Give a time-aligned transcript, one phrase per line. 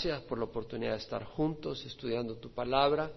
[0.00, 3.10] Gracias por la oportunidad de estar juntos estudiando tu palabra.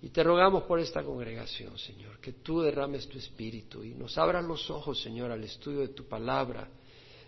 [0.00, 4.42] Y te rogamos por esta congregación, Señor, que tú derrames tu espíritu y nos abras
[4.42, 6.70] los ojos, Señor, al estudio de tu palabra,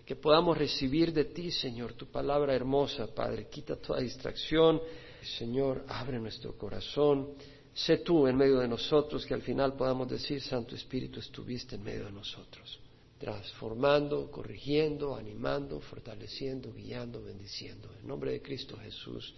[0.06, 3.46] que podamos recibir de ti, Señor, tu palabra hermosa, Padre.
[3.50, 4.80] Quita toda distracción,
[5.20, 7.34] Señor, abre nuestro corazón.
[7.74, 11.82] Sé tú en medio de nosotros, que al final podamos decir, Santo Espíritu, estuviste en
[11.82, 12.80] medio de nosotros,
[13.22, 17.88] transformando, corrigiendo, animando, fortaleciendo, guiando, bendiciendo.
[18.00, 19.32] En nombre de Cristo Jesús.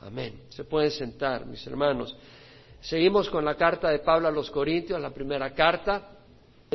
[0.00, 0.42] Amén.
[0.50, 2.14] Se pueden sentar, mis hermanos.
[2.82, 6.18] Seguimos con la carta de Pablo a los Corintios, la primera carta.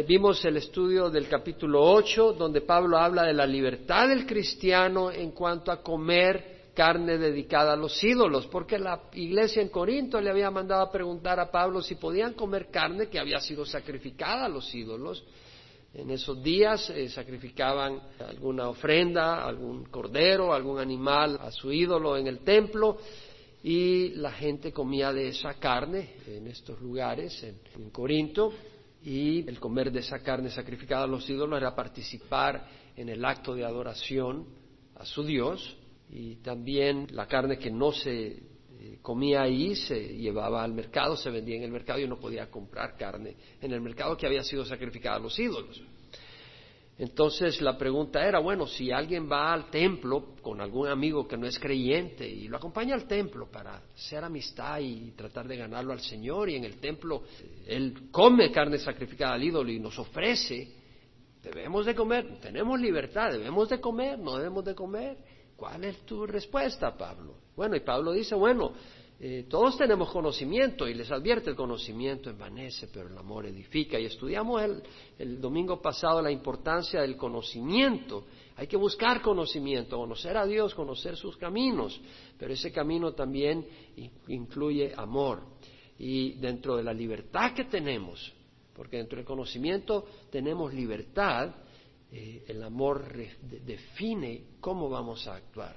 [0.08, 5.34] Vimos el estudio del capítulo 8, donde Pablo habla de la libertad del cristiano en
[5.34, 10.50] cuanto a comer carne dedicada a los ídolos, porque la iglesia en Corinto le había
[10.50, 14.73] mandado a preguntar a Pablo si podían comer carne que había sido sacrificada a los
[14.73, 15.23] ídolos.
[15.95, 22.27] En esos días eh, sacrificaban alguna ofrenda, algún cordero, algún animal a su ídolo en
[22.27, 22.98] el templo
[23.63, 28.53] y la gente comía de esa carne en estos lugares, en, Corinto,
[29.03, 32.67] y el comer de esa carne sacrificada a los ídolos era participar
[32.98, 34.45] en el acto de adoración
[34.95, 35.77] a su Dios,
[36.09, 38.55] y también la carne que no se
[39.02, 42.95] comía ahí se llevaba al mercado, se vendía en el mercado y uno podía comprar
[42.97, 45.81] carne en el mercado que había sido sacrificada a los ídolos.
[46.97, 51.45] Entonces la pregunta era, bueno, si alguien va al templo con algún amigo que no
[51.45, 55.99] es creyente y lo acompaña al templo para hacer amistad y tratar de ganarlo al
[55.99, 57.23] Señor y en el templo
[57.67, 60.70] él come carne sacrificada al ídolo y nos ofrece,
[61.44, 65.17] debemos de comer, tenemos libertad, debemos de comer, no debemos de comer.
[65.56, 67.36] ¿Cuál es tu respuesta, Pablo?
[67.56, 68.73] Bueno, y Pablo dice, bueno,
[69.17, 73.98] eh, todos tenemos conocimiento y les advierte el conocimiento envanece, pero el amor edifica.
[73.98, 74.61] Y estudiamos
[75.17, 78.26] el, domingo pasado la importancia del conocimiento.
[78.58, 82.00] Hay que buscar conocimiento, conocer a Dios, conocer sus caminos,
[82.38, 83.66] pero ese camino también
[84.28, 85.44] incluye amor.
[85.98, 88.33] Y dentro de la libertad que tenemos,
[88.76, 91.55] porque dentro del conocimiento tenemos libertad,
[92.17, 95.76] eh, el amor define cómo vamos a actuar.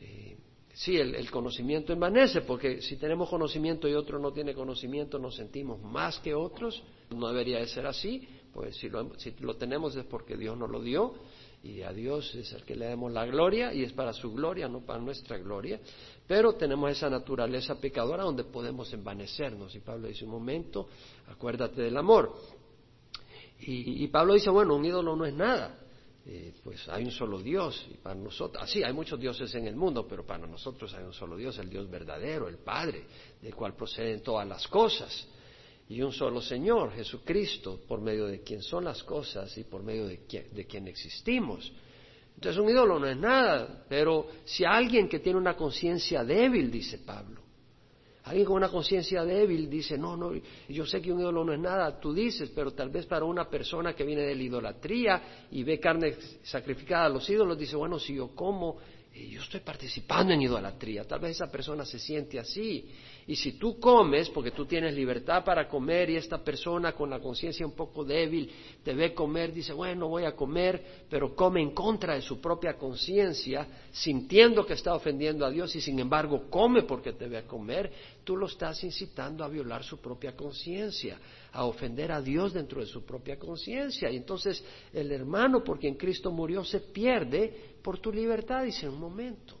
[0.00, 0.36] Eh,
[0.74, 5.82] Sí, el, conocimiento envanece, porque si tenemos conocimiento y otro no tiene conocimiento, nos sentimos
[5.82, 6.82] más que otros.
[7.10, 10.70] No debería de ser así, pues si lo, si lo tenemos es porque Dios nos
[10.70, 11.14] lo dio
[11.62, 14.66] y a Dios es el que le damos la gloria y es para su gloria,
[14.66, 15.78] no para nuestra gloria.
[16.26, 19.74] Pero tenemos esa naturaleza pecadora donde podemos envanecernos.
[19.74, 20.88] Y Pablo dice un momento,
[21.28, 22.34] acuérdate del amor.
[23.64, 25.82] Y Pablo dice, bueno, un ídolo no es nada.
[26.24, 29.74] Eh, pues hay un solo Dios y para nosotros, así hay muchos dioses en el
[29.74, 33.06] mundo, pero para nosotros hay un solo Dios, el Dios verdadero, el Padre,
[33.40, 35.26] del cual proceden todas las cosas,
[35.88, 40.06] y un solo Señor, Jesucristo, por medio de quien son las cosas y por medio
[40.06, 41.72] de quien, de quien existimos.
[42.36, 46.98] Entonces un ídolo no es nada, pero si alguien que tiene una conciencia débil, dice
[46.98, 47.41] Pablo,
[48.24, 50.32] Alguien con una conciencia débil dice, no, no,
[50.68, 53.50] yo sé que un ídolo no es nada, tú dices, pero tal vez para una
[53.50, 57.98] persona que viene de la idolatría y ve carne sacrificada a los ídolos, dice, bueno,
[57.98, 58.76] si yo como,
[59.14, 61.04] yo estoy participando en idolatría.
[61.04, 62.88] Tal vez esa persona se siente así
[63.26, 67.20] y si tú comes, porque tú tienes libertad para comer y esta persona con la
[67.20, 68.50] conciencia un poco débil
[68.82, 72.74] te ve comer, dice, bueno, voy a comer, pero come en contra de su propia
[72.74, 77.92] conciencia, sintiendo que está ofendiendo a Dios y sin embargo come porque te ve comer,
[78.24, 81.18] tú lo estás incitando a violar su propia conciencia,
[81.52, 84.10] a ofender a Dios dentro de su propia conciencia.
[84.10, 89.00] Y entonces el hermano por quien Cristo murió se pierde por tu libertad, dice, un
[89.00, 89.56] momento.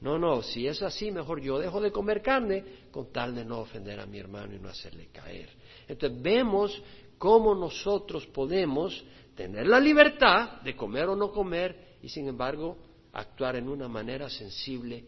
[0.00, 3.60] No, no, si es así, mejor yo dejo de comer carne con tal de no
[3.60, 5.48] ofender a mi hermano y no hacerle caer.
[5.88, 6.82] Entonces vemos
[7.18, 12.76] cómo nosotros podemos tener la libertad de comer o no comer y sin embargo
[13.12, 15.04] actuar en una manera sensible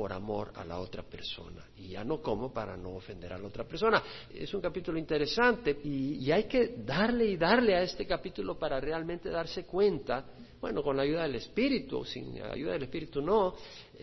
[0.00, 1.62] por amor a la otra persona.
[1.76, 4.02] Y ya no como para no ofender a la otra persona.
[4.32, 9.28] Es un capítulo interesante y, hay que darle y darle a este capítulo para realmente
[9.28, 10.24] darse cuenta,
[10.58, 13.54] bueno, con la ayuda del Espíritu, sin ayuda del Espíritu no,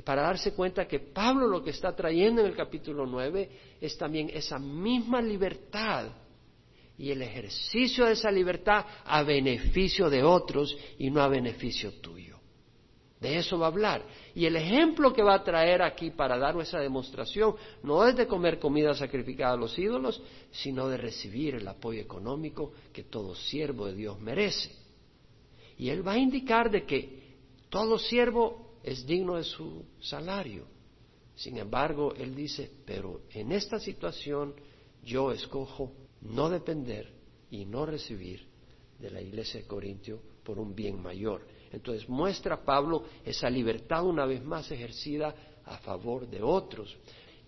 [0.06, 3.50] para darse cuenta que Pablo lo que está trayendo en el capítulo 9
[3.82, 6.12] es también esa misma libertad
[6.96, 12.38] y el ejercicio de esa libertad a beneficio de otros y no a beneficio tuyo.
[13.20, 14.06] De eso va a hablar.
[14.38, 18.28] Y el ejemplo que va a traer aquí para dar esa demostración no es de
[18.28, 23.88] comer comida sacrificada a los ídolos, sino de recibir el apoyo económico que todo siervo
[23.88, 24.76] de Dios merece.
[25.80, 27.38] Y él va a indicar de que
[27.70, 30.68] todo siervo es digno de su salario.
[31.34, 34.54] Sin embargo, él dice, pero en esta situación
[35.04, 37.12] yo escojo no depender
[37.50, 38.46] y no recibir
[39.00, 41.57] de la iglesia de Corintio por un bien mayor.
[41.72, 45.34] Entonces muestra Pablo esa libertad una vez más ejercida
[45.66, 46.96] a favor de otros.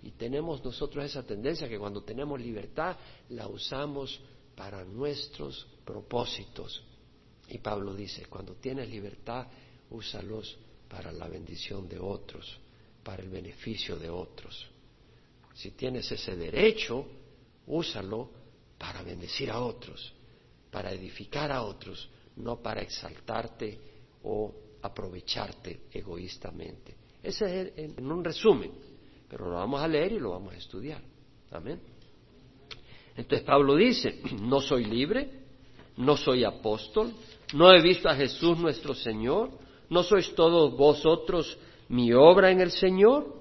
[0.02, 2.98] Y tenemos nosotros esa tendencia que cuando tenemos libertad
[3.30, 4.20] la usamos
[4.56, 6.84] para nuestros propósitos.
[7.48, 9.48] Y Pablo dice, cuando tienes libertad,
[9.90, 10.58] úsalos
[10.88, 12.58] para la bendición de otros,
[13.04, 14.68] para el beneficio de otros.
[15.54, 17.06] Si tienes ese derecho,
[17.68, 18.30] úsalo
[18.78, 20.14] para bendecir a otros,
[20.72, 23.89] para edificar a otros, no para exaltarte
[24.24, 26.96] o aprovecharte egoístamente.
[27.22, 28.72] Ese es en un resumen,
[29.28, 31.02] pero lo vamos a leer y lo vamos a estudiar.
[31.52, 31.80] Amén.
[33.16, 35.30] Entonces Pablo dice, no soy libre,
[35.98, 37.12] no soy apóstol,
[37.54, 39.52] no he visto a Jesús nuestro Señor,
[39.90, 41.58] no sois todos vosotros
[41.90, 43.38] mi obra en el Señor.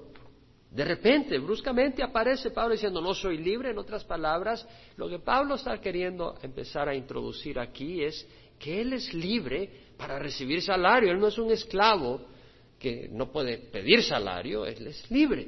[0.71, 4.67] De repente, bruscamente aparece Pablo diciendo, no soy libre, en otras palabras,
[4.97, 8.27] lo que Pablo está queriendo empezar a introducir aquí es
[8.59, 12.21] que él es libre para recibir salario, él no es un esclavo
[12.79, 15.45] que no puede pedir salario, él es libre.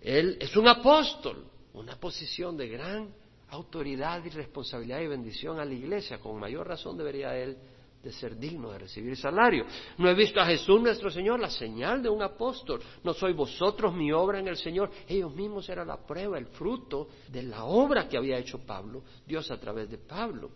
[0.00, 1.44] Él es un apóstol,
[1.74, 3.08] una posición de gran
[3.50, 6.18] autoridad y responsabilidad y bendición a la iglesia.
[6.18, 7.56] Con mayor razón debería él
[8.02, 9.64] de ser digno de recibir salario.
[9.98, 12.80] No he visto a Jesús nuestro Señor, la señal de un apóstol.
[13.04, 14.90] No sois vosotros mi obra en el Señor.
[15.06, 19.48] Ellos mismos eran la prueba, el fruto de la obra que había hecho Pablo, Dios
[19.52, 20.50] a través de Pablo.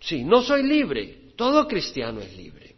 [0.00, 1.32] Sí, no soy libre.
[1.36, 2.74] Todo cristiano es libre.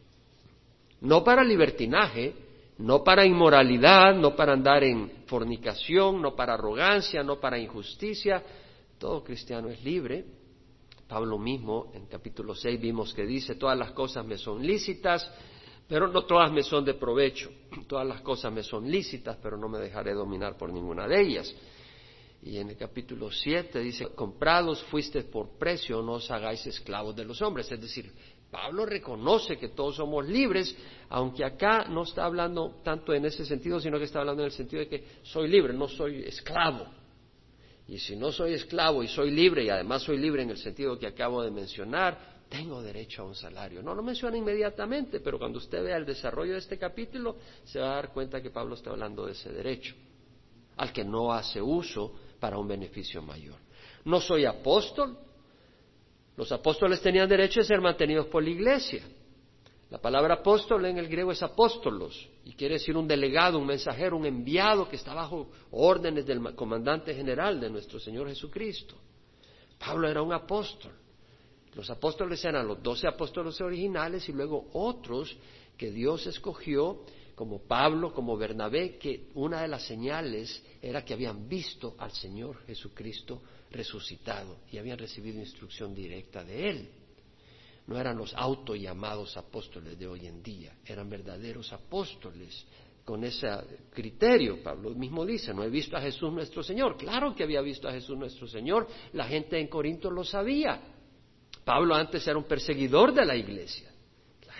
[1.00, 2.34] No para libertinaje,
[2.78, 8.42] no para inmoralidad, no para andar en fornicación, no para arrogancia, no para injusticia.
[8.98, 10.24] Todo cristiano es libre.
[11.08, 15.28] Pablo mismo en capítulo 6 vimos que dice, todas las cosas me son lícitas,
[15.88, 17.50] pero no todas me son de provecho.
[17.88, 21.52] Todas las cosas me son lícitas, pero no me dejaré dominar por ninguna de ellas.
[22.42, 27.24] Y en el capítulo 7 dice, comprados fuiste por precio, no os hagáis esclavos de
[27.24, 27.70] los hombres.
[27.70, 28.10] Es decir,
[28.50, 30.74] Pablo reconoce que todos somos libres,
[31.10, 34.52] aunque acá no está hablando tanto en ese sentido, sino que está hablando en el
[34.52, 36.86] sentido de que soy libre, no soy esclavo.
[37.86, 40.98] Y si no soy esclavo y soy libre, y además soy libre en el sentido
[40.98, 43.82] que acabo de mencionar, tengo derecho a un salario.
[43.82, 47.92] No lo menciona inmediatamente, pero cuando usted vea el desarrollo de este capítulo, se va
[47.92, 49.94] a dar cuenta que Pablo está hablando de ese derecho,
[50.76, 53.58] al que no hace uso para un beneficio mayor.
[54.04, 55.16] No soy apóstol,
[56.36, 59.02] los apóstoles tenían derecho a ser mantenidos por la iglesia.
[59.90, 64.16] La palabra apóstol en el griego es apóstolos y quiere decir un delegado, un mensajero,
[64.16, 68.94] un enviado que está bajo órdenes del comandante general de nuestro Señor Jesucristo.
[69.78, 70.92] Pablo era un apóstol.
[71.74, 75.36] Los apóstoles eran los doce apóstoles originales y luego otros
[75.76, 77.04] que Dios escogió,
[77.40, 82.66] como Pablo, como Bernabé, que una de las señales era que habían visto al Señor
[82.66, 83.40] Jesucristo
[83.70, 86.90] resucitado y habían recibido instrucción directa de Él.
[87.86, 92.62] No eran los autollamados apóstoles de hoy en día, eran verdaderos apóstoles
[93.06, 93.48] con ese
[93.90, 94.62] criterio.
[94.62, 96.98] Pablo mismo dice, no he visto a Jesús nuestro Señor.
[96.98, 100.78] Claro que había visto a Jesús nuestro Señor, la gente en Corinto lo sabía.
[101.64, 103.89] Pablo antes era un perseguidor de la iglesia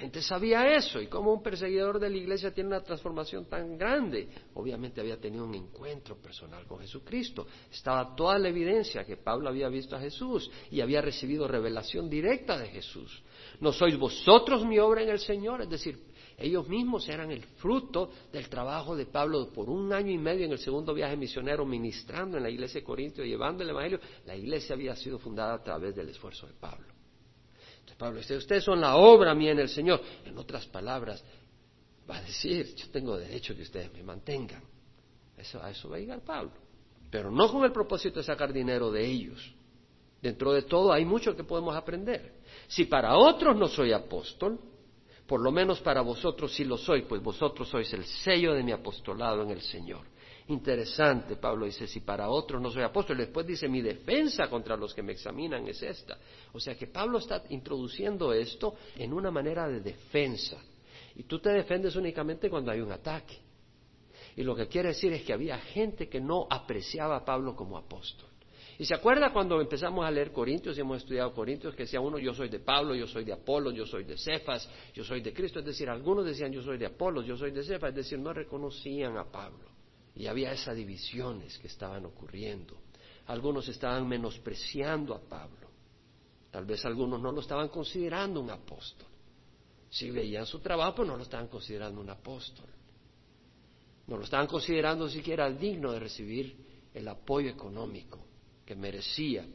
[0.01, 4.29] gente sabía eso y como un perseguidor de la iglesia tiene una transformación tan grande.
[4.55, 7.47] Obviamente había tenido un encuentro personal con Jesucristo.
[7.71, 12.59] Estaba toda la evidencia que Pablo había visto a Jesús y había recibido revelación directa
[12.59, 13.23] de Jesús.
[13.61, 18.11] No sois vosotros mi obra en el Señor, es decir, ellos mismos eran el fruto
[18.33, 22.39] del trabajo de Pablo por un año y medio en el segundo viaje misionero ministrando
[22.39, 24.01] en la iglesia de Corintio, llevando el Evangelio.
[24.25, 27.00] La iglesia había sido fundada a través del esfuerzo de Pablo.
[27.97, 30.01] Pablo dice, ustedes son la obra mía en el Señor.
[30.25, 31.23] En otras palabras,
[32.09, 34.63] va a decir, yo tengo derecho que ustedes me mantengan.
[35.37, 36.53] Eso, a eso va a llegar Pablo.
[37.11, 39.55] Pero no con el propósito de sacar dinero de ellos.
[40.21, 42.35] Dentro de todo hay mucho que podemos aprender.
[42.69, 44.59] Si para otros no soy apóstol,
[45.27, 48.73] por lo menos para vosotros sí lo soy, pues vosotros sois el sello de mi
[48.73, 50.03] apostolado en el Señor.
[50.51, 54.93] Interesante, Pablo dice, si para otros no soy apóstol, después dice, mi defensa contra los
[54.93, 56.19] que me examinan es esta.
[56.53, 60.61] O sea que Pablo está introduciendo esto en una manera de defensa.
[61.15, 63.39] Y tú te defiendes únicamente cuando hay un ataque.
[64.35, 67.79] Y lo que quiere decir es que había gente que no apreciaba a Pablo como
[67.79, 68.29] apóstol.
[68.77, 72.19] Y se acuerda cuando empezamos a leer Corintios y hemos estudiado Corintios que decía uno,
[72.19, 75.33] yo soy de Pablo, yo soy de Apolo, yo soy de Cefas, yo soy de
[75.33, 75.61] Cristo.
[75.61, 78.33] Es decir, algunos decían yo soy de Apolo, yo soy de Cefas, es decir, no
[78.33, 79.80] reconocían a Pablo.
[80.15, 82.77] Y había esas divisiones que estaban ocurriendo.
[83.27, 85.69] Algunos estaban menospreciando a Pablo.
[86.51, 89.07] Tal vez algunos no lo estaban considerando un apóstol.
[89.89, 92.67] Si veían su trabajo, pues no lo estaban considerando un apóstol.
[94.07, 96.57] No lo estaban considerando siquiera digno de recibir
[96.93, 98.19] el apoyo económico
[98.65, 99.47] que merecía.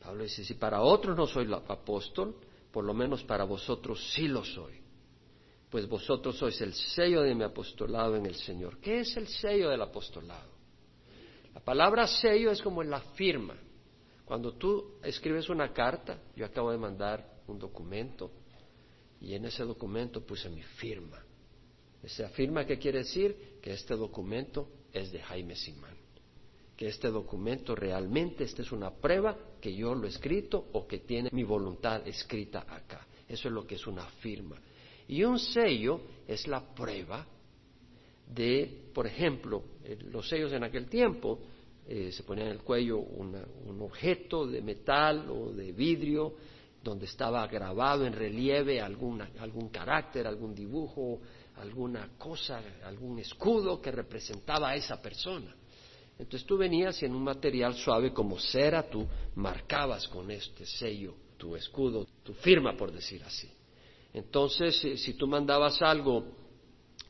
[0.00, 2.36] Pablo dice, si para otros no soy apóstol,
[2.72, 4.77] por lo menos para vosotros sí lo soy.
[5.70, 8.78] Pues vosotros sois el sello de mi apostolado en el Señor.
[8.78, 10.50] ¿Qué es el sello del apostolado?
[11.54, 13.56] La palabra sello es como la firma.
[14.24, 18.30] Cuando tú escribes una carta, yo acabo de mandar un documento
[19.20, 21.22] y en ese documento puse mi firma.
[22.02, 23.58] Esa firma, ¿qué quiere decir?
[23.60, 25.96] Que este documento es de Jaime Simán.
[26.76, 31.00] Que este documento realmente, esta es una prueba que yo lo he escrito o que
[31.00, 33.06] tiene mi voluntad escrita acá.
[33.26, 34.56] Eso es lo que es una firma.
[35.08, 37.26] Y un sello es la prueba
[38.26, 41.40] de, por ejemplo, eh, los sellos en aquel tiempo
[41.86, 46.34] eh, se ponía en el cuello un objeto de metal o de vidrio
[46.82, 51.20] donde estaba grabado en relieve alguna, algún carácter, algún dibujo,
[51.56, 55.54] alguna cosa, algún escudo que representaba a esa persona.
[56.18, 61.14] Entonces tú venías y en un material suave como cera tú marcabas con este sello
[61.36, 63.48] tu escudo, tu firma por decir así.
[64.12, 66.24] Entonces si tú mandabas algo,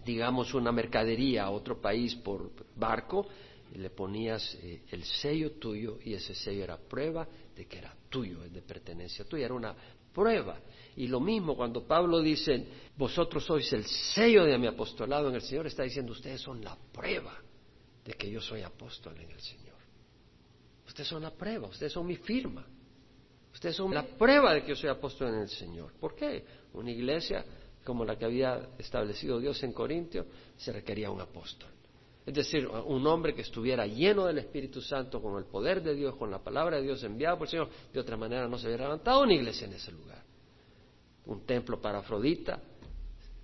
[0.04, 3.26] digamos una mercadería a otro país por barco,
[3.74, 8.40] le ponías eh, el sello tuyo y ese sello era prueba de que era tuyo,
[8.40, 9.74] de pertenencia tuya, era una
[10.12, 10.58] prueba.
[10.96, 15.42] Y lo mismo cuando Pablo dice, vosotros sois el sello de mi apostolado en el
[15.42, 17.38] Señor, está diciendo, ustedes son la prueba
[18.04, 19.76] de que yo soy apóstol en el Señor.
[20.86, 22.66] Ustedes son la prueba, ustedes son mi firma.
[23.58, 25.92] Ustedes son la prueba de que yo soy apóstol en el Señor.
[25.98, 26.44] ¿Por qué?
[26.74, 27.44] Una iglesia
[27.82, 31.68] como la que había establecido Dios en Corintio, se requería un apóstol.
[32.24, 36.14] Es decir, un hombre que estuviera lleno del Espíritu Santo, con el poder de Dios,
[36.14, 38.84] con la palabra de Dios enviada por el Señor, de otra manera no se hubiera
[38.84, 40.22] levantado una iglesia en ese lugar.
[41.26, 42.62] Un templo para Afrodita,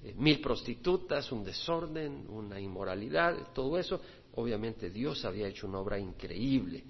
[0.05, 4.01] eh, mil prostitutas, un desorden, una inmoralidad, todo eso,
[4.37, 6.85] obviamente Dios había hecho una obra increíble.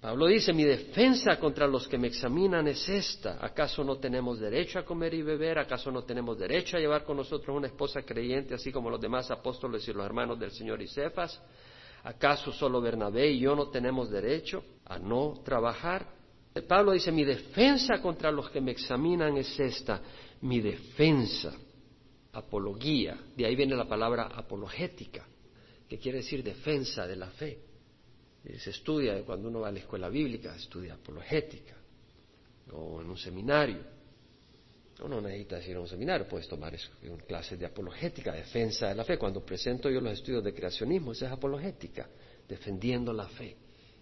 [0.00, 3.38] Pablo dice, mi defensa contra los que me examinan es esta.
[3.44, 5.58] ¿Acaso no tenemos derecho a comer y beber?
[5.58, 9.30] ¿Acaso no tenemos derecho a llevar con nosotros una esposa creyente, así como los demás
[9.30, 11.40] apóstoles y los hermanos del Señor y Cefas?
[12.04, 16.06] ¿Acaso solo Bernabé y yo no tenemos derecho a no trabajar?
[16.68, 20.00] Pablo dice, mi defensa contra los que me examinan es esta,
[20.42, 21.52] mi defensa,
[22.32, 25.26] apología, de ahí viene la palabra apologética,
[25.88, 27.65] que quiere decir defensa de la fe.
[28.46, 31.74] Eh, se estudia cuando uno va a la escuela bíblica, estudia apologética
[32.72, 33.96] o en un seminario.
[35.00, 36.74] Uno no necesita ir a un seminario, puedes tomar
[37.26, 39.18] clases de apologética, defensa de la fe.
[39.18, 42.08] Cuando presento yo los estudios de creacionismo, esa es apologética,
[42.48, 43.56] defendiendo la fe,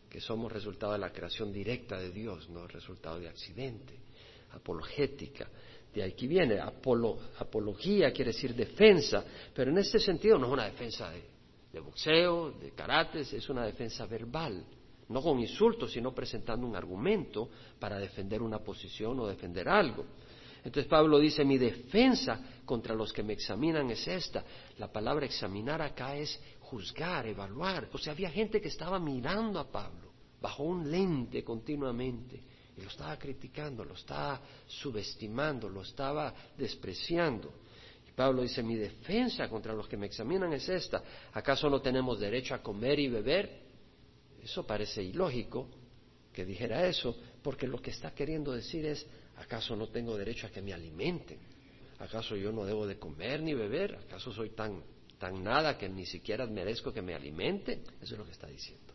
[0.09, 3.95] que somos resultado de la creación directa de Dios, no resultado de accidente.
[4.53, 5.49] Apologética,
[5.93, 6.61] de aquí viene.
[6.61, 11.34] apología quiere decir defensa, pero en este sentido no es una defensa de,
[11.75, 14.64] de boxeo, de karate, es una defensa verbal,
[15.09, 17.50] no con insultos, sino presentando un argumento
[17.81, 20.07] para defender una posición o defender algo.
[20.59, 24.45] Entonces Pablo dice, mi defensa contra los que me examinan es esta.
[24.78, 27.90] La palabra examinar acá es juzgar, evaluar.
[27.93, 32.40] O sea, había gente que estaba mirando a Pablo bajo un lente continuamente
[32.76, 37.52] y lo estaba criticando, lo estaba subestimando, lo estaba despreciando.
[38.14, 41.02] Pablo dice, mi defensa contra los que me examinan es esta.
[41.33, 43.62] ¿Acaso no tenemos derecho a comer y beber?
[44.42, 45.68] Eso parece ilógico
[46.33, 49.06] que dijera eso, porque lo que está queriendo decir es,
[49.37, 51.38] ¿acaso no tengo derecho a que me alimenten?
[51.99, 53.97] ¿Acaso yo no debo de comer ni beber?
[53.97, 54.83] ¿Acaso soy tan,
[55.18, 57.83] tan nada que ni siquiera merezco que me alimente?
[58.00, 58.94] Eso es lo que está diciendo.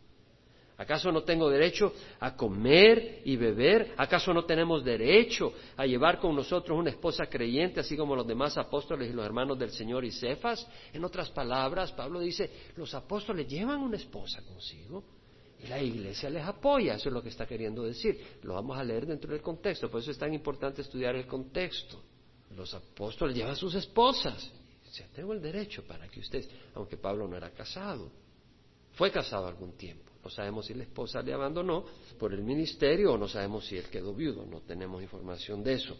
[0.80, 3.92] ¿Acaso no tengo derecho a comer y beber?
[3.98, 8.56] ¿Acaso no tenemos derecho a llevar con nosotros una esposa creyente, así como los demás
[8.56, 10.66] apóstoles y los hermanos del Señor y Cefas?
[10.94, 15.04] En otras palabras, Pablo dice, los apóstoles llevan una esposa consigo
[15.62, 16.94] y la iglesia les apoya.
[16.94, 18.38] Eso es lo que está queriendo decir.
[18.44, 19.90] Lo vamos a leer dentro del contexto.
[19.90, 22.00] Por eso es tan importante estudiar el contexto.
[22.56, 24.50] Los apóstoles llevan sus esposas.
[24.90, 26.42] Se tengo el derecho para que usted,
[26.74, 28.10] aunque Pablo no era casado,
[28.94, 30.09] fue casado algún tiempo.
[30.22, 31.84] No sabemos si la esposa le abandonó
[32.18, 35.96] por el ministerio o no sabemos si él quedó viudo, no tenemos información de eso.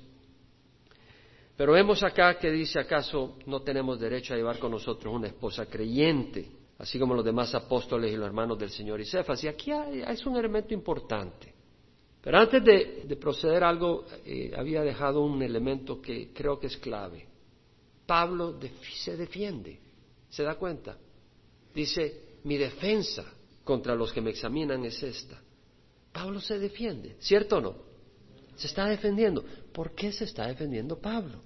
[1.57, 5.67] Pero vemos acá que dice, ¿acaso no tenemos derecho a llevar con nosotros una esposa
[5.67, 6.49] creyente,
[6.79, 9.43] así como los demás apóstoles y los hermanos del Señor y Cefas?
[9.45, 11.55] Y aquí hay, es un elemento importante.
[12.23, 16.77] Pero antes de, proceder a algo, eh, había dejado un elemento que creo que es
[16.77, 17.27] clave.
[18.05, 18.59] Pablo
[18.95, 19.81] se defiende,
[20.29, 20.99] ¿se da cuenta?
[21.75, 23.25] Dice, mi defensa
[23.65, 25.41] contra los que me examinan es esta.
[26.13, 27.77] Pablo se defiende, ¿cierto o no?
[28.57, 29.45] Se está defendiendo.
[29.73, 31.43] ¿Por qué se está defendiendo Pablo?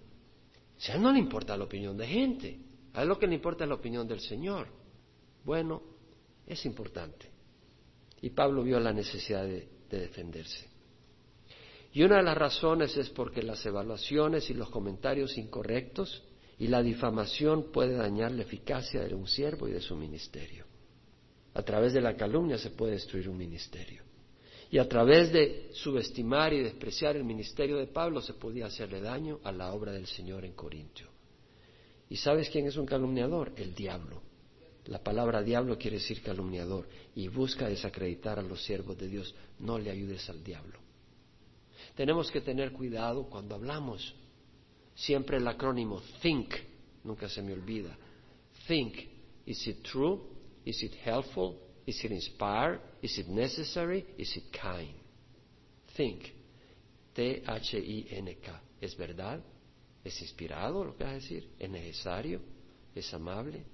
[0.76, 2.58] Si a él no le importa la opinión de gente,
[2.92, 4.68] a él lo que le importa es la opinión del Señor.
[5.44, 5.82] Bueno,
[6.46, 7.30] es importante.
[8.20, 10.68] Y Pablo vio la necesidad de, de defenderse.
[11.92, 16.24] Y una de las razones es porque las evaluaciones y los comentarios incorrectos
[16.58, 20.63] y la difamación puede dañar la eficacia de un siervo y de su ministerio.
[21.54, 24.02] A través de la calumnia se puede destruir un ministerio.
[24.70, 29.38] Y a través de subestimar y despreciar el ministerio de Pablo se podía hacerle daño
[29.44, 31.08] a la obra del Señor en Corintio.
[32.08, 33.52] ¿Y sabes quién es un calumniador?
[33.56, 34.22] El diablo.
[34.86, 39.34] La palabra diablo quiere decir calumniador y busca desacreditar a los siervos de Dios.
[39.60, 40.78] No le ayudes al diablo.
[41.94, 44.14] Tenemos que tener cuidado cuando hablamos.
[44.94, 46.54] Siempre el acrónimo THINK,
[47.04, 47.96] nunca se me olvida.
[48.66, 48.96] THINK,
[49.46, 50.33] is it true?
[50.64, 51.56] Is it helpful?
[51.86, 52.80] Is it inspired?
[53.02, 54.06] Is it necessary?
[54.16, 54.94] Is it kind?
[55.96, 56.32] Think.
[57.14, 58.60] T-H-I-N-K.
[58.80, 59.40] ¿Es verdad?
[60.02, 61.48] ¿Es inspirado lo que vas a decir?
[61.58, 62.40] ¿Es necesario?
[62.94, 63.64] ¿Es amable?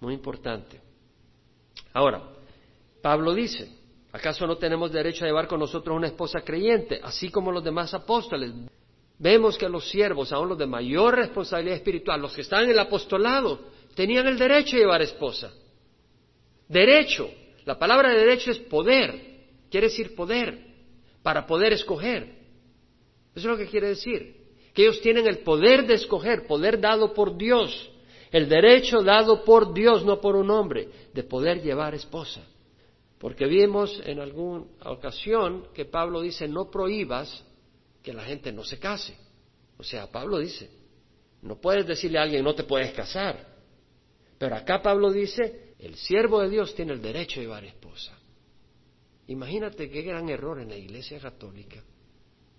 [0.00, 0.80] Muy importante.
[1.92, 2.22] Ahora,
[3.00, 3.68] Pablo dice,
[4.12, 7.94] ¿acaso no tenemos derecho a llevar con nosotros una esposa creyente, así como los demás
[7.94, 8.52] apóstoles?
[9.18, 12.78] Vemos que los siervos, aún los de mayor responsabilidad espiritual, los que están en el
[12.78, 15.52] apostolado, tenían el derecho a llevar esposa.
[16.68, 17.30] Derecho.
[17.64, 19.38] La palabra de derecho es poder.
[19.70, 20.66] Quiere decir poder.
[21.22, 22.38] Para poder escoger.
[23.34, 24.36] Eso es lo que quiere decir.
[24.74, 27.90] Que ellos tienen el poder de escoger, poder dado por Dios.
[28.30, 32.42] El derecho dado por Dios, no por un hombre, de poder llevar esposa.
[33.18, 37.44] Porque vimos en alguna ocasión que Pablo dice, no prohíbas
[38.02, 39.16] que la gente no se case.
[39.76, 40.70] O sea, Pablo dice,
[41.42, 43.46] no puedes decirle a alguien, no te puedes casar.
[44.38, 48.18] Pero acá Pablo dice, el siervo de Dios tiene el derecho a llevar esposa.
[49.28, 51.82] Imagínate qué gran error en la Iglesia Católica.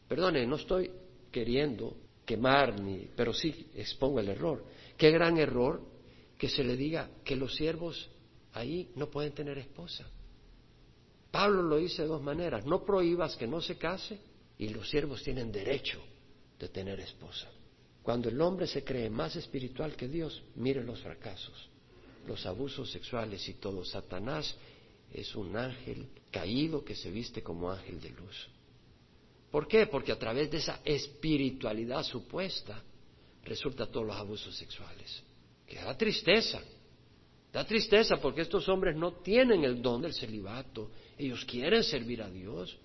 [0.07, 0.89] Perdone, no estoy
[1.31, 1.95] queriendo
[2.25, 4.63] quemar ni, pero sí expongo el error.
[4.95, 5.81] Qué gran error
[6.37, 8.09] que se le diga que los siervos
[8.53, 10.09] ahí no pueden tener esposa.
[11.31, 14.19] Pablo lo dice de dos maneras, no prohíbas que no se case
[14.57, 16.01] y los siervos tienen derecho
[16.57, 17.49] de tener esposa.
[18.01, 21.69] Cuando el hombre se cree más espiritual que Dios, mire los fracasos
[22.27, 23.83] los abusos sexuales y todo.
[23.83, 24.55] Satanás
[25.11, 28.47] es un ángel caído que se viste como ángel de luz.
[29.51, 29.87] ¿Por qué?
[29.87, 32.83] Porque a través de esa espiritualidad supuesta
[33.43, 35.23] resulta todos los abusos sexuales.
[35.65, 36.61] Que da tristeza.
[37.51, 40.91] Da tristeza porque estos hombres no tienen el don del celibato.
[41.17, 42.77] Ellos quieren servir a Dios,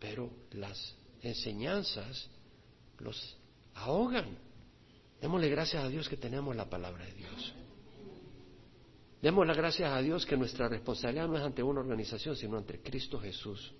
[0.00, 2.28] pero las enseñanzas
[2.98, 3.36] los
[3.74, 4.36] ahogan.
[5.20, 7.54] Démosle gracias a Dios que tenemos la palabra de Dios.
[9.20, 12.80] Demos las gracias a Dios que nuestra responsabilidad no es ante una organización, sino ante
[12.80, 13.74] Cristo Jesús.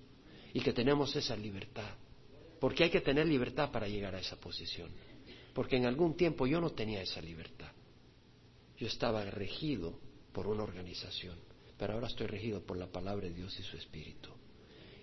[0.52, 1.94] Y que tenemos esa libertad.
[2.60, 4.90] Porque hay que tener libertad para llegar a esa posición.
[5.54, 7.72] Porque en algún tiempo yo no tenía esa libertad.
[8.76, 9.98] Yo estaba regido
[10.32, 11.38] por una organización.
[11.78, 14.28] Pero ahora estoy regido por la palabra de Dios y su Espíritu.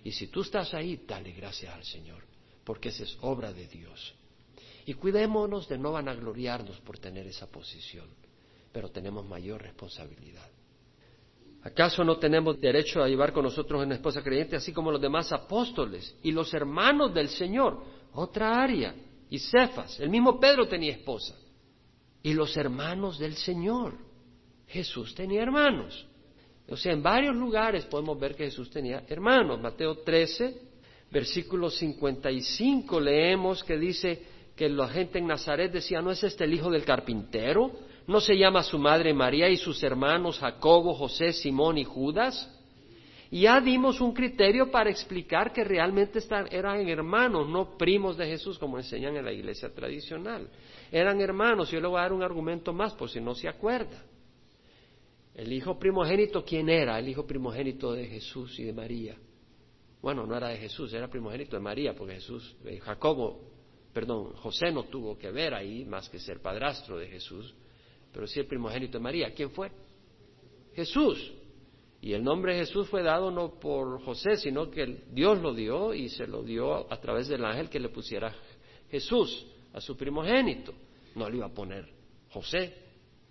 [0.03, 2.23] Y si tú estás ahí, dale gracias al Señor.
[2.63, 4.13] Porque esa es obra de Dios.
[4.85, 8.07] Y cuidémonos de no vanagloriarnos por tener esa posición
[8.77, 10.47] pero tenemos mayor responsabilidad.
[11.63, 15.31] ¿Acaso no tenemos derecho a llevar con nosotros una esposa creyente, así como los demás
[15.33, 17.83] apóstoles y los hermanos del Señor?
[18.13, 18.93] Otra área.
[19.31, 21.35] Y Cefas, el mismo Pedro tenía esposa.
[22.21, 23.97] Y los hermanos del Señor.
[24.67, 26.05] Jesús tenía hermanos.
[26.69, 29.59] O sea, en varios lugares podemos ver que Jesús tenía hermanos.
[29.59, 30.55] Mateo 13,
[31.09, 34.21] versículo 55, leemos que dice
[34.55, 37.86] que la gente en Nazaret decía, ¿no es este el hijo del carpintero?
[38.07, 42.53] ¿No se llama su madre María y sus hermanos Jacobo, José, Simón y Judas?
[43.29, 48.77] Ya dimos un criterio para explicar que realmente eran hermanos, no primos de Jesús como
[48.77, 50.49] enseñan en la iglesia tradicional.
[50.89, 51.69] Eran hermanos.
[51.69, 54.01] Yo le voy a dar un argumento más por si no se acuerda.
[55.35, 56.97] El hijo primogénito, ¿quién era?
[56.97, 59.17] El hijo primogénito de Jesús y de María.
[60.01, 63.41] Bueno, no era de Jesús, era primogénito de María, porque Jesús, eh, Jacobo,
[63.91, 67.53] perdón, José no tuvo que ver ahí más que ser padrastro de Jesús
[68.11, 69.33] pero sí el primogénito de María.
[69.33, 69.71] ¿Quién fue?
[70.73, 71.33] Jesús.
[72.01, 76.09] Y el nombre Jesús fue dado no por José, sino que Dios lo dio y
[76.09, 78.33] se lo dio a través del ángel que le pusiera
[78.89, 80.73] Jesús a su primogénito.
[81.15, 81.89] No le iba a poner
[82.29, 82.73] José,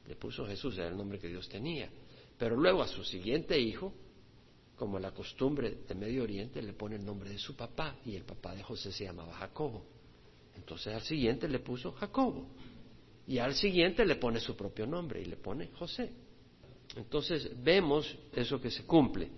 [0.07, 1.89] le puso Jesús, era el nombre que Dios tenía.
[2.37, 3.93] Pero luego a su siguiente hijo,
[4.77, 8.25] como la costumbre de Medio Oriente, le pone el nombre de su papá y el
[8.25, 9.85] papá de José se llamaba Jacobo.
[10.57, 12.47] Entonces al siguiente le puso Jacobo.
[13.27, 16.13] Y al siguiente le pone su propio nombre y le pone José.
[16.95, 19.31] Entonces vemos eso que se cumple.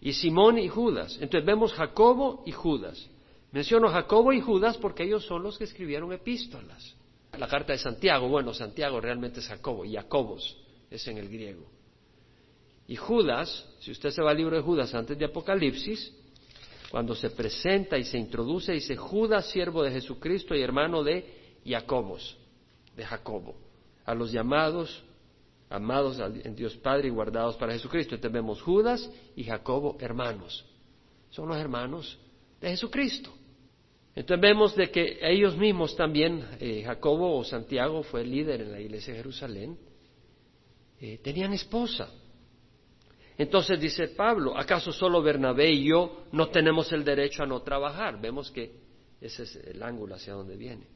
[0.00, 1.16] Y Simón y Judas.
[1.20, 3.08] Entonces vemos Jacobo y Judas.
[3.52, 6.96] Menciono Jacobo y Judas porque ellos son los que escribieron epístolas.
[7.38, 10.56] La carta de Santiago, bueno, Santiago realmente es Jacobo, y Jacobos
[10.90, 11.66] es en el griego.
[12.88, 16.14] Y Judas, si usted se va al libro de Judas antes de Apocalipsis,
[16.90, 22.36] cuando se presenta y se introduce, dice Judas, siervo de Jesucristo y hermano de Jacobos
[22.96, 23.54] de Jacobo.
[24.04, 25.02] a los llamados,
[25.68, 28.14] amados en Dios Padre y guardados para Jesucristo.
[28.14, 30.64] Entonces vemos Judas y Jacobo hermanos.
[31.30, 32.18] Son los hermanos
[32.60, 33.32] de Jesucristo.
[34.14, 38.80] Entonces vemos de que ellos mismos también, eh, Jacobo o Santiago fue líder en la
[38.80, 39.76] iglesia de Jerusalén,
[41.00, 42.08] eh, tenían esposa.
[43.36, 48.18] Entonces dice Pablo, ¿acaso solo Bernabé y yo no tenemos el derecho a no trabajar?
[48.18, 48.72] Vemos que
[49.20, 50.86] ese es el ángulo hacia donde viene.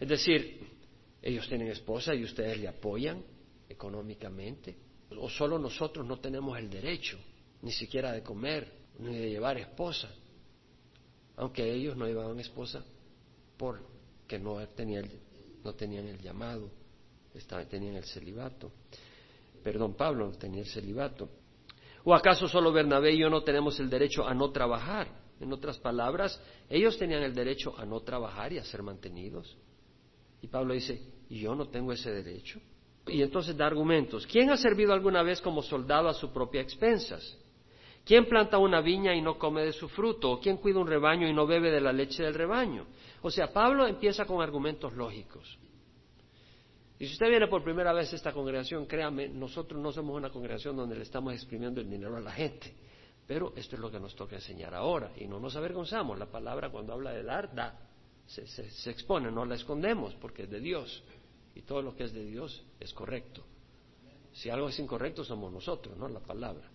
[0.00, 0.79] Es decir,
[1.22, 3.22] ellos tienen esposa y ustedes le apoyan
[3.68, 4.76] económicamente.
[5.18, 7.18] O solo nosotros no tenemos el derecho,
[7.62, 10.10] ni siquiera de comer, ni de llevar esposa.
[11.36, 12.84] Aunque ellos no llevaban esposa
[13.56, 15.08] porque no tenían,
[15.64, 16.70] no tenían el llamado,
[17.68, 18.72] tenían el celibato.
[19.62, 21.28] Perdón, Pablo tenía el celibato.
[22.04, 25.08] ¿O acaso solo Bernabé y yo no tenemos el derecho a no trabajar?
[25.40, 29.56] En otras palabras, ellos tenían el derecho a no trabajar y a ser mantenidos.
[30.42, 32.60] Y Pablo dice, ¿y yo no tengo ese derecho?
[33.06, 34.26] Y entonces da argumentos.
[34.26, 37.38] ¿Quién ha servido alguna vez como soldado a su propia expensas?
[38.04, 40.32] ¿Quién planta una viña y no come de su fruto?
[40.32, 42.86] ¿O quién cuida un rebaño y no bebe de la leche del rebaño?
[43.22, 45.58] O sea, Pablo empieza con argumentos lógicos.
[46.98, 50.30] Y si usted viene por primera vez a esta congregación, créame, nosotros no somos una
[50.30, 52.74] congregación donde le estamos exprimiendo el dinero a la gente.
[53.26, 55.12] Pero esto es lo que nos toca enseñar ahora.
[55.16, 56.18] Y no nos avergonzamos.
[56.18, 57.78] La palabra cuando habla de dar, da.
[58.30, 61.02] Se, expone, no la escondemos porque es de Dios.
[61.54, 63.44] Y todo lo que es de Dios es correcto.
[64.32, 66.70] Si algo es incorrecto, somos nosotros, no la palabra.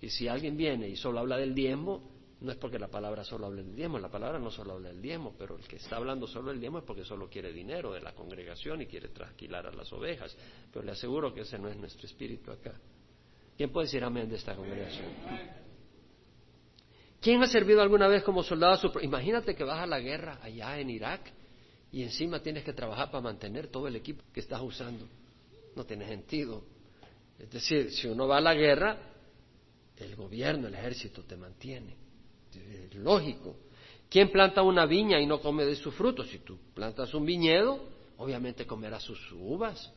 [0.00, 2.02] Y si alguien viene y solo habla del diezmo,
[2.40, 5.02] no es porque la palabra solo hable del diezmo, la palabra no solo habla del
[5.02, 8.00] diezmo, pero el que está hablando solo del diezmo es porque solo quiere dinero de
[8.00, 10.34] la congregación y quiere trasquilar a las ovejas.
[10.72, 12.72] Pero le aseguro que ese no es nuestro espíritu acá.
[13.56, 15.67] ¿Quién puede decir amén de esta congregación?
[17.20, 18.92] ¿Quién ha servido alguna vez como soldado?
[19.02, 21.32] Imagínate que vas a la guerra allá en Irak
[21.90, 25.06] y encima tienes que trabajar para mantener todo el equipo que estás usando.
[25.74, 26.62] No tiene sentido.
[27.38, 28.98] Es decir, si uno va a la guerra,
[29.96, 32.08] el gobierno, el ejército te mantiene
[32.54, 33.56] es lógico.
[34.08, 36.24] ¿Quién planta una viña y no come de su fruto?
[36.24, 37.78] Si tú plantas un viñedo,
[38.16, 39.92] obviamente comerás sus uvas,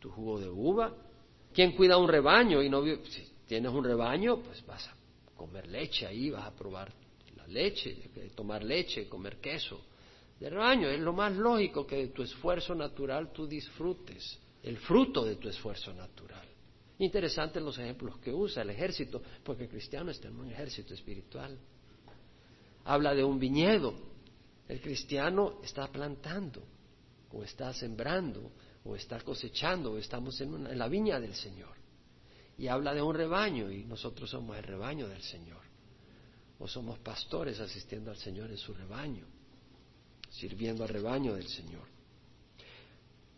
[0.00, 0.94] tu jugo de uva.
[1.52, 4.94] ¿Quién cuida un rebaño y no si tienes un rebaño, pues vas a
[5.36, 6.92] comer leche ahí, vas a probar
[7.36, 9.80] la leche, tomar leche, comer queso
[10.40, 10.88] de rebaño.
[10.88, 15.48] Es lo más lógico que de tu esfuerzo natural tú disfrutes el fruto de tu
[15.48, 16.46] esfuerzo natural.
[16.98, 21.56] Interesantes los ejemplos que usa el ejército, porque el cristiano está en un ejército espiritual.
[22.84, 23.94] Habla de un viñedo.
[24.66, 26.62] El cristiano está plantando,
[27.32, 28.50] o está sembrando,
[28.84, 31.76] o está cosechando, o estamos en, en la viña del Señor.
[32.58, 35.60] Y habla de un rebaño, y nosotros somos el rebaño del Señor.
[36.58, 39.26] O somos pastores asistiendo al Señor en su rebaño,
[40.30, 41.84] sirviendo al rebaño del Señor.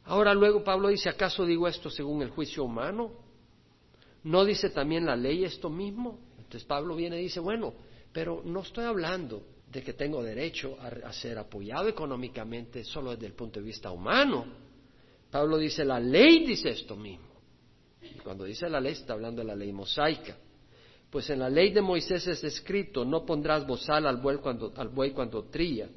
[0.04, 3.12] Ahora luego Pablo dice, ¿acaso digo esto según el juicio humano?
[4.24, 6.18] ¿No dice también la ley esto mismo?
[6.38, 7.74] Entonces Pablo viene y dice, bueno,
[8.12, 13.34] pero no estoy hablando de que tengo derecho a, ser apoyado económicamente solo desde el
[13.34, 14.46] punto de vista humano.
[15.30, 17.27] Pablo dice, la ley dice esto mismo.
[18.02, 20.36] Y cuando dice la ley está hablando de la ley mosaica.
[21.10, 24.88] Pues en la ley de Moisés es escrito, no pondrás bozal al buey cuando, al
[24.88, 25.88] buey cuando trilla.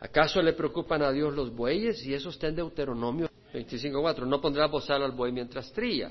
[0.00, 2.04] ¿Acaso le preocupan a Dios los bueyes?
[2.06, 4.26] Y eso está en Deuteronomio 25.4.
[4.26, 6.10] No pondrás bozal al buey mientras trilla.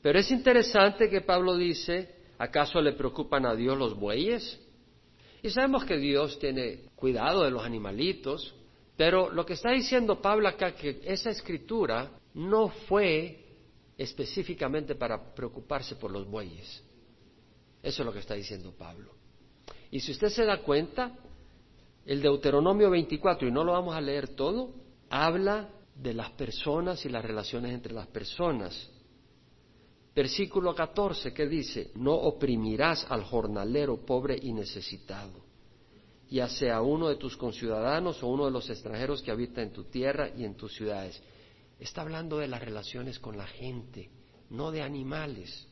[0.00, 4.58] Pero es interesante que Pablo dice, ¿acaso le preocupan a Dios los bueyes?
[5.42, 8.54] Y sabemos que Dios tiene cuidado de los animalitos,
[8.96, 13.45] pero lo que está diciendo Pablo acá, que esa escritura no fue
[13.96, 16.82] específicamente para preocuparse por los bueyes.
[17.82, 19.12] Eso es lo que está diciendo Pablo.
[19.90, 21.16] Y si usted se da cuenta,
[22.04, 24.74] el Deuteronomio 24, y no lo vamos a leer todo,
[25.08, 28.90] habla de las personas y las relaciones entre las personas.
[30.14, 35.44] Versículo 14 que dice, no oprimirás al jornalero pobre y necesitado,
[36.30, 39.84] ya sea uno de tus conciudadanos o uno de los extranjeros que habita en tu
[39.84, 41.22] tierra y en tus ciudades.
[41.78, 44.10] Está hablando de las relaciones con la gente,
[44.50, 45.68] no de animales.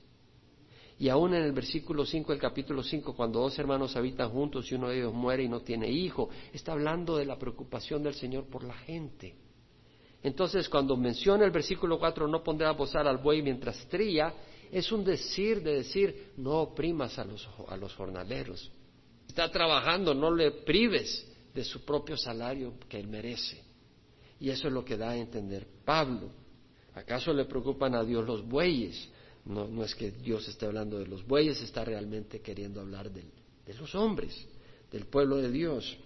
[0.99, 4.75] Y aún en el versículo 5 del capítulo 5, cuando dos hermanos habitan juntos y
[4.75, 8.45] uno de ellos muere y no tiene hijo, está hablando de la preocupación del Señor
[8.45, 9.35] por la gente.
[10.23, 14.33] Entonces, cuando menciona el versículo 4, no pondrá bozar al buey mientras trilla,
[14.71, 18.71] es un decir de decir, no oprimas a los, a los jornaleros.
[19.29, 23.63] Está trabajando, no le prives de su propio salario que él merece.
[24.45, 26.29] Y eso es lo que da a entender Pablo.
[26.93, 29.09] ¿Acaso le preocupan a Dios los bueyes?
[29.47, 33.25] No, no es que Dios esté hablando de los bueyes, está realmente queriendo hablar de
[33.73, 34.47] los hombres,
[34.93, 35.97] del pueblo de Dios.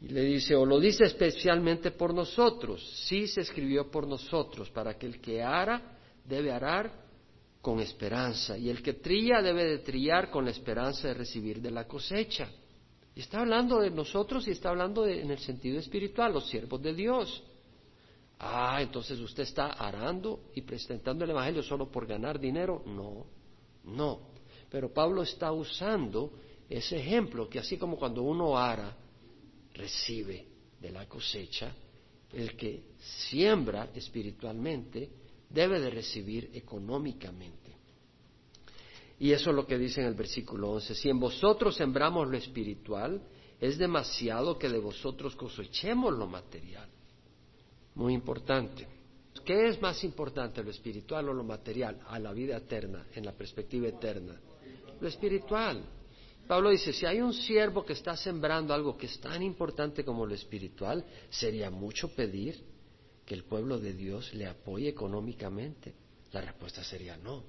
[0.00, 2.82] Y le dice, o lo dice especialmente por nosotros.
[3.06, 6.90] Sí se escribió por nosotros, para que el que ara debe arar
[7.60, 11.70] con esperanza, y el que trilla debe de trillar con la esperanza de recibir de
[11.70, 12.48] la cosecha.
[13.14, 16.94] Y está hablando de nosotros y está hablando en el sentido espiritual, los siervos de
[16.94, 17.42] Dios.
[18.82, 22.82] Entonces usted está arando y presentando el Evangelio solo por ganar dinero.
[22.86, 23.26] No,
[23.84, 24.32] no.
[24.70, 26.32] Pero Pablo está usando
[26.68, 28.96] ese ejemplo, que así como cuando uno ara,
[29.74, 30.46] recibe
[30.80, 31.74] de la cosecha,
[32.32, 32.82] el que
[33.28, 35.10] siembra espiritualmente
[35.48, 37.62] debe de recibir económicamente.
[39.18, 40.94] Y eso es lo que dice en el versículo 11.
[40.94, 43.22] Si en vosotros sembramos lo espiritual,
[43.60, 46.88] es demasiado que de vosotros cosechemos lo material.
[47.94, 48.86] Muy importante.
[49.44, 53.32] ¿Qué es más importante, lo espiritual o lo material, a la vida eterna, en la
[53.32, 54.40] perspectiva eterna?
[55.00, 55.84] Lo espiritual.
[56.46, 60.26] Pablo dice, si hay un siervo que está sembrando algo que es tan importante como
[60.26, 62.62] lo espiritual, sería mucho pedir
[63.24, 65.94] que el pueblo de Dios le apoye económicamente.
[66.32, 67.42] La respuesta sería no.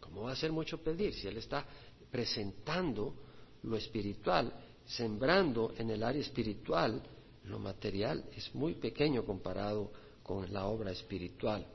[0.00, 1.64] ¿Cómo va a ser mucho pedir si él está
[2.10, 3.14] presentando
[3.62, 4.52] lo espiritual,
[4.84, 7.02] sembrando en el área espiritual?
[7.50, 9.90] Lo material es muy pequeño comparado
[10.22, 11.66] con la obra espiritual.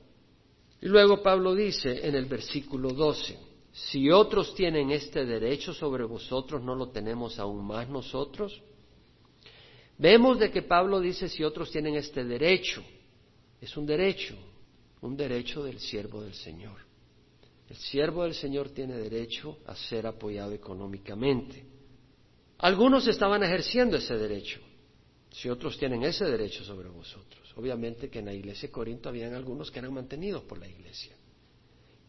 [0.82, 3.38] Y luego Pablo dice en el versículo 12,
[3.74, 8.62] si otros tienen este derecho sobre vosotros, ¿no lo tenemos aún más nosotros?
[9.98, 12.82] Vemos de que Pablo dice si otros tienen este derecho.
[13.60, 14.36] Es un derecho,
[15.02, 16.78] un derecho del siervo del Señor.
[17.70, 21.66] El siervo del Señor tiene derecho a ser apoyado económicamente.
[22.60, 24.62] Algunos estaban ejerciendo ese derecho,
[25.36, 27.54] si otros tienen ese derecho sobre vosotros.
[27.58, 31.14] Obviamente que en la iglesia de Corinto habían algunos que eran mantenidos por la iglesia.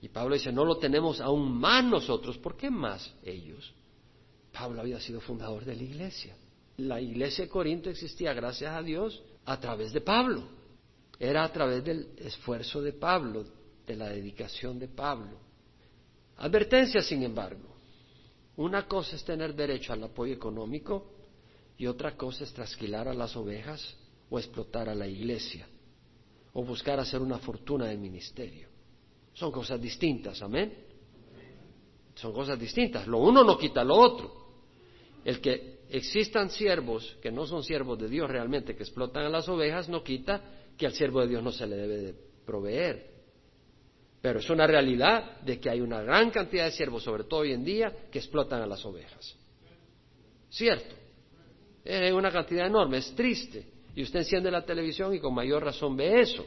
[0.00, 2.38] Y Pablo dice, no lo tenemos aún más nosotros.
[2.38, 3.74] ¿Por qué más ellos?
[4.52, 6.36] Pablo había sido fundador de la iglesia.
[6.76, 10.44] La iglesia de Corinto existía, gracias a Dios, a través de Pablo.
[11.18, 13.44] Era a través del esfuerzo de Pablo,
[13.84, 15.36] de la dedicación de Pablo.
[16.36, 17.74] Advertencia, sin embargo.
[18.56, 21.15] Una cosa es tener derecho al apoyo económico
[21.78, 23.96] y otra cosa es trasquilar a las ovejas
[24.30, 25.68] o explotar a la iglesia
[26.52, 28.68] o buscar hacer una fortuna de ministerio.
[29.34, 30.72] Son cosas distintas, amén.
[32.14, 33.06] Son cosas distintas.
[33.06, 34.46] Lo uno no quita lo otro.
[35.22, 39.46] El que existan siervos que no son siervos de Dios realmente, que explotan a las
[39.50, 40.42] ovejas, no quita
[40.78, 42.14] que al siervo de Dios no se le debe de
[42.46, 43.10] proveer.
[44.22, 47.52] Pero es una realidad de que hay una gran cantidad de siervos, sobre todo hoy
[47.52, 49.36] en día, que explotan a las ovejas.
[50.48, 51.05] ¿Cierto?
[51.86, 53.64] Es una cantidad enorme, es triste.
[53.94, 56.44] Y usted enciende la televisión y con mayor razón ve eso.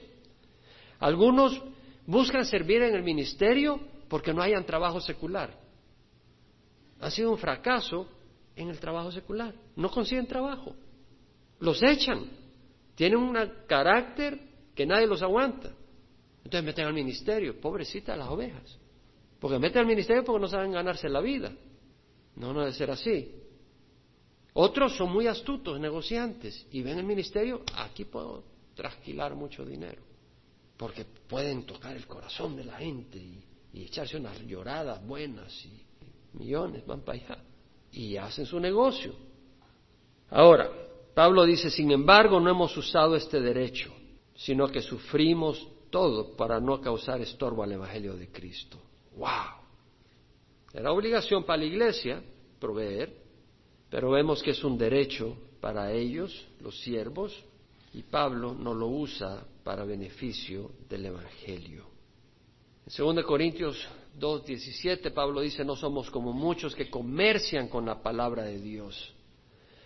[0.99, 1.63] Algunos
[2.05, 5.57] buscan servir en el ministerio porque no hayan trabajo secular.
[6.99, 8.05] Ha sido un fracaso
[8.55, 9.55] en el trabajo secular.
[9.77, 10.75] No consiguen trabajo.
[11.59, 12.25] Los echan.
[12.95, 14.37] Tienen un carácter
[14.75, 15.71] que nadie los aguanta.
[16.43, 17.61] Entonces meten al ministerio.
[17.61, 18.77] Pobrecita las ovejas.
[19.39, 21.53] Porque meten al ministerio porque no saben ganarse la vida.
[22.35, 23.38] No, no debe ser así.
[24.61, 28.43] Otros son muy astutos, negociantes, y ven el ministerio, aquí puedo
[28.75, 30.01] trasquilar mucho dinero
[30.75, 35.81] porque pueden tocar el corazón de la gente y, echarse unas lloradas buenas y
[36.37, 37.37] millones van para allá
[37.91, 39.13] y hacen su negocio.
[40.29, 40.69] Ahora,
[41.13, 43.93] Pablo dice, sin embargo, no hemos usado este derecho,
[44.35, 48.77] sino que sufrimos todo para no causar estorbo al Evangelio de Cristo.
[49.15, 49.29] ¡Wow!
[50.73, 52.21] Era obligación para la iglesia
[52.59, 53.18] proveer,
[53.89, 57.43] pero vemos que es un derecho para ellos, los siervos,
[57.93, 61.85] y Pablo no lo usa para beneficio del Evangelio.
[62.85, 63.87] En 2 Corintios
[64.19, 69.13] 2.17 Pablo dice, no somos como muchos que comercian con la palabra de Dios,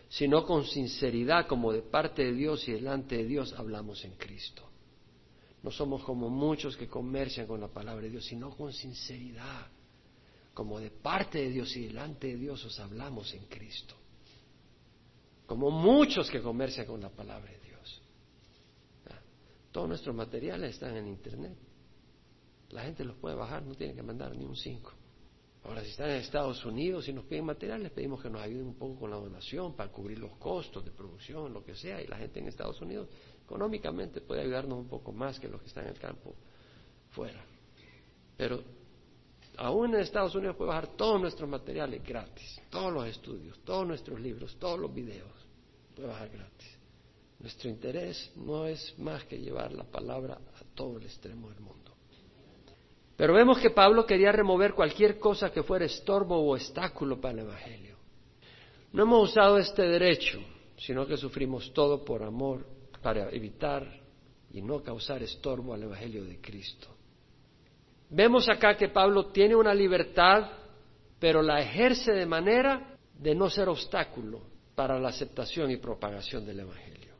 [0.09, 4.63] sino con sinceridad, como de parte de Dios y delante de Dios hablamos en Cristo.
[5.63, 9.67] No somos como muchos que comercian con la palabra de Dios, sino con sinceridad,
[10.53, 13.95] como de parte de Dios y delante de Dios os hablamos en Cristo.
[15.45, 18.01] Como muchos que comercian con la palabra de Dios.
[19.71, 21.57] Todos nuestros materiales están en Internet.
[22.69, 24.93] La gente los puede bajar, no tiene que mandar ni un cinco.
[25.63, 28.75] Ahora, si están en Estados Unidos y nos piden materiales, pedimos que nos ayuden un
[28.75, 32.01] poco con la donación para cubrir los costos de producción, lo que sea.
[32.01, 33.09] Y la gente en Estados Unidos
[33.43, 36.35] económicamente puede ayudarnos un poco más que los que están en el campo
[37.11, 37.43] fuera.
[38.35, 38.61] Pero
[39.57, 44.19] aún en Estados Unidos puede bajar todos nuestros materiales gratis, todos los estudios, todos nuestros
[44.19, 45.31] libros, todos los videos,
[45.95, 46.77] puede bajar gratis.
[47.39, 51.91] Nuestro interés no es más que llevar la palabra a todo el extremo del mundo.
[53.15, 57.39] Pero vemos que Pablo quería remover cualquier cosa que fuera estorbo o obstáculo para el
[57.39, 57.97] Evangelio.
[58.93, 60.39] No hemos usado este derecho
[60.77, 62.65] sino que sufrimos todo por amor
[63.01, 64.01] para evitar
[64.51, 66.87] y no causar estorbo al Evangelio de Cristo.
[68.15, 70.47] Vemos acá que Pablo tiene una libertad,
[71.19, 74.39] pero la ejerce de manera de no ser obstáculo
[74.75, 77.15] para la aceptación y propagación del Evangelio.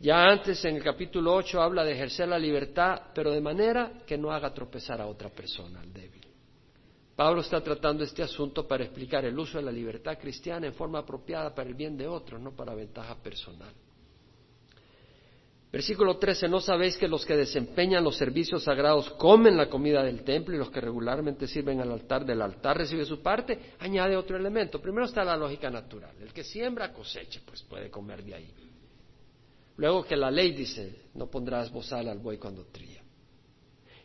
[0.00, 4.16] Ya antes en el capítulo 8 habla de ejercer la libertad, pero de manera que
[4.16, 6.26] no haga tropezar a otra persona, al débil.
[7.14, 11.00] Pablo está tratando este asunto para explicar el uso de la libertad cristiana en forma
[11.00, 13.74] apropiada para el bien de otros, no para ventaja personal.
[15.70, 20.22] Versículo 13, ¿no sabéis que los que desempeñan los servicios sagrados comen la comida del
[20.22, 23.74] templo y los que regularmente sirven al altar del altar reciben su parte?
[23.80, 24.80] Añade otro elemento.
[24.80, 26.16] Primero está la lógica natural.
[26.20, 28.54] El que siembra cosecha, pues puede comer de ahí.
[29.76, 33.02] Luego que la ley dice, no pondrás bozal al buey cuando trilla.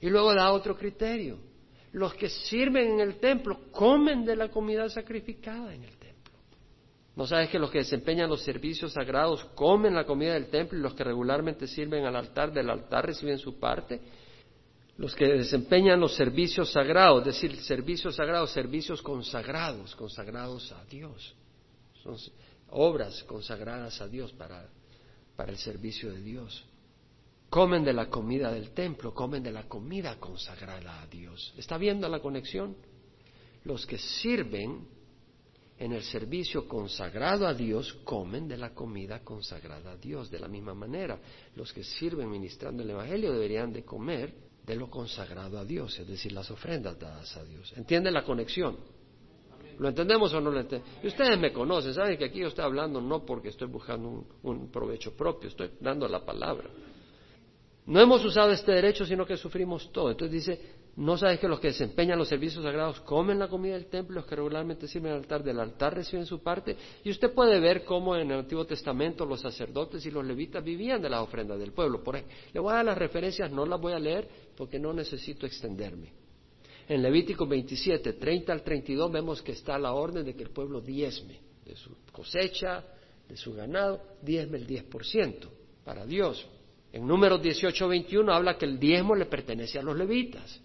[0.02, 1.54] Y luego da otro criterio
[1.94, 6.03] los que sirven en el templo comen de la comida sacrificada en el templo.
[7.16, 10.82] ¿No sabes que los que desempeñan los servicios sagrados comen la comida del templo y
[10.82, 14.02] los que regularmente sirven al altar del altar reciben su parte?
[14.98, 21.36] Los que desempeñan los servicios sagrados, es decir, servicios sagrados, servicios consagrados, consagrados a Dios.
[22.04, 22.16] Son
[22.70, 24.68] obras consagradas a Dios para,
[25.36, 26.66] para el servicio de Dios
[27.54, 31.54] comen de la comida del templo, comen de la comida consagrada a Dios.
[31.56, 32.76] ¿Está viendo la conexión?
[33.64, 34.88] Los que sirven
[35.78, 40.30] en el servicio consagrado a Dios comen de la comida consagrada a Dios.
[40.30, 41.20] De la misma manera,
[41.56, 44.34] los que sirven ministrando el Evangelio deberían de comer
[44.66, 47.74] de lo consagrado a Dios, es decir, las ofrendas dadas a Dios.
[47.76, 48.78] ¿Entiende la conexión?
[49.80, 51.04] ¿Lo entendemos o no lo entendemos?
[51.04, 54.28] Y ustedes me conocen, saben que aquí yo estoy hablando no porque estoy buscando un,
[54.44, 56.70] un provecho propio, estoy dando la palabra.
[57.86, 60.12] No hemos usado este derecho, sino que sufrimos todo.
[60.12, 60.62] Entonces dice,
[60.96, 64.26] ¿no sabes que los que desempeñan los servicios sagrados comen la comida del templo, los
[64.26, 66.76] que regularmente sirven al altar del altar reciben su parte?
[67.04, 71.02] Y usted puede ver cómo en el Antiguo Testamento los sacerdotes y los levitas vivían
[71.02, 72.04] de las ofrendas del pueblo.
[72.04, 75.46] Por le voy a dar las referencias, no las voy a leer porque no necesito
[75.46, 76.14] extenderme.
[76.88, 80.82] En Levítico 27, 30 al 32 vemos que está la orden de que el pueblo
[80.82, 82.84] diezme de su cosecha,
[83.28, 85.48] de su ganado, diezme el 10%
[85.84, 86.46] para Dios.
[86.92, 90.62] En números 18, 21 habla que el diezmo le pertenece a los levitas.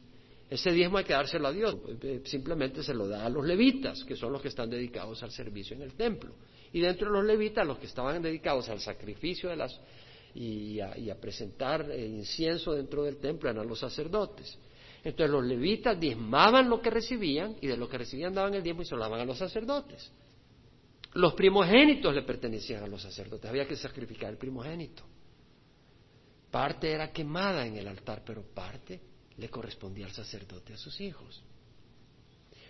[0.51, 4.03] Ese diezmo hay que dárselo a Dios, eh, simplemente se lo da a los levitas,
[4.05, 6.35] que son los que están dedicados al servicio en el templo.
[6.73, 9.79] Y dentro de los levitas, los que estaban dedicados al sacrificio de las,
[10.35, 14.59] y, a, presentar eh, incienso dentro del templo eran los sacerdotes.
[15.05, 18.83] Entonces los levitas diezmaban lo que recibían y de lo que recibían daban el diezmo
[18.83, 20.11] y se lo daban a los sacerdotes.
[21.15, 25.05] Los primogénitos le pertenecían a los sacerdotes, había que sacrificar el primogénito.
[26.51, 29.01] Parte era quemada en el altar, pero parte
[29.38, 31.42] le correspondía al sacerdote, a sus hijos.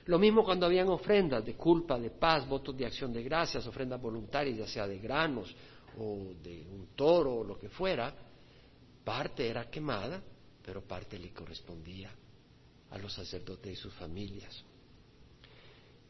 [0.06, 4.00] Lo mismo cuando habían ofrendas de culpa, de paz, votos de acción de gracias, ofrendas
[4.00, 5.54] voluntarias, ya sea de granos
[5.98, 8.14] o de un toro o lo que fuera,
[9.04, 10.22] parte era quemada,
[10.64, 12.10] pero parte le correspondía
[12.90, 14.64] a los sacerdotes y sus familias.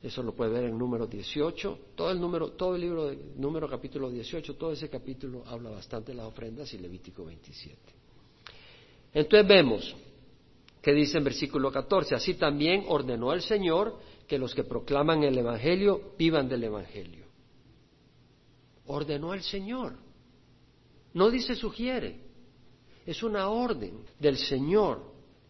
[0.01, 1.79] Eso lo puede ver en número 18.
[1.97, 6.12] Todo el, número, todo el libro de número capítulo 18, todo ese capítulo habla bastante
[6.12, 7.77] de las ofrendas y Levítico 27.
[9.12, 9.97] Entonces vemos
[10.83, 15.37] que dice en versículo 14, así también ordenó el Señor que los que proclaman el
[15.37, 17.25] Evangelio vivan del Evangelio.
[18.87, 19.97] Ordenó el Señor.
[21.14, 22.21] No dice sugiere.
[23.07, 25.03] Es una orden del Señor,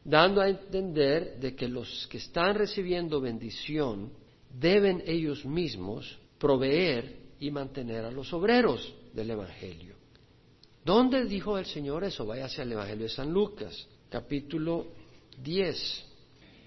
[0.05, 4.13] dando a entender de que los que están recibiendo bendición
[4.49, 9.97] deben ellos mismos proveer y mantener a los obreros del Evangelio.
[10.85, 12.31] ¿Dónde dijo el Señor eso?
[12.33, 14.87] Hacia el Evangelio de San Lucas, capítulo
[15.43, 16.07] 10,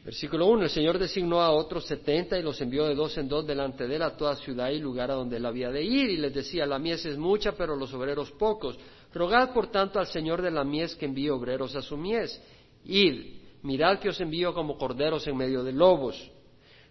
[0.05, 0.63] versículo 1.
[0.63, 3.95] El Señor designó a otros setenta y los envió de dos en dos delante de
[3.95, 6.09] él a toda ciudad y lugar a donde él había de ir.
[6.09, 8.77] Y les decía, la mies es mucha, pero los obreros pocos.
[9.13, 12.41] Rogad, por tanto, al Señor de la mies que envíe obreros a su mies.
[12.85, 16.31] Id, mirad que os envío como corderos en medio de lobos.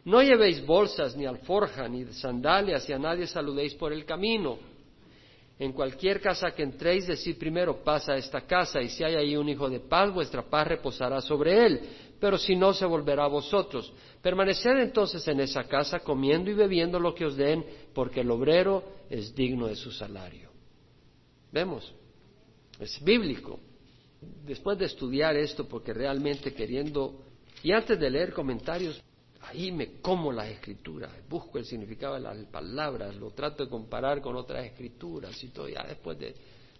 [0.05, 4.59] No llevéis bolsas, ni alforja, ni sandalias, y a nadie saludéis por el camino.
[5.61, 9.37] En cualquier casa que entréis, decid primero, pasa a esta casa, y si hay ahí
[9.37, 11.81] un hijo de paz, vuestra paz reposará sobre él,
[12.19, 13.93] pero si no, se volverá a vosotros.
[14.23, 18.83] Permaneced entonces en esa casa, comiendo y bebiendo lo que os den, porque el obrero
[19.11, 20.49] es digno de su salario.
[21.53, 21.95] ¿Vemos?
[22.79, 23.61] Es bíblico.
[24.47, 27.21] Después de estudiar esto, porque realmente queriendo,
[27.63, 28.99] y antes de leer comentarios,
[29.43, 34.21] ahí me como las escrituras, busco el significado de las palabras, lo trato de comparar
[34.21, 35.69] con otras escrituras y todo.
[35.69, 36.35] Ya después de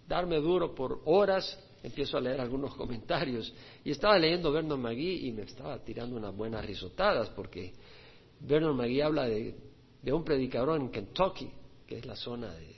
[0.07, 3.53] darme duro por horas, empiezo a leer algunos comentarios.
[3.83, 7.73] Y estaba leyendo Vernon McGee y me estaba tirando unas buenas risotadas porque
[8.39, 9.55] Vernon McGee habla de,
[10.11, 11.49] un predicador en Kentucky,
[11.87, 12.75] que es la zona de,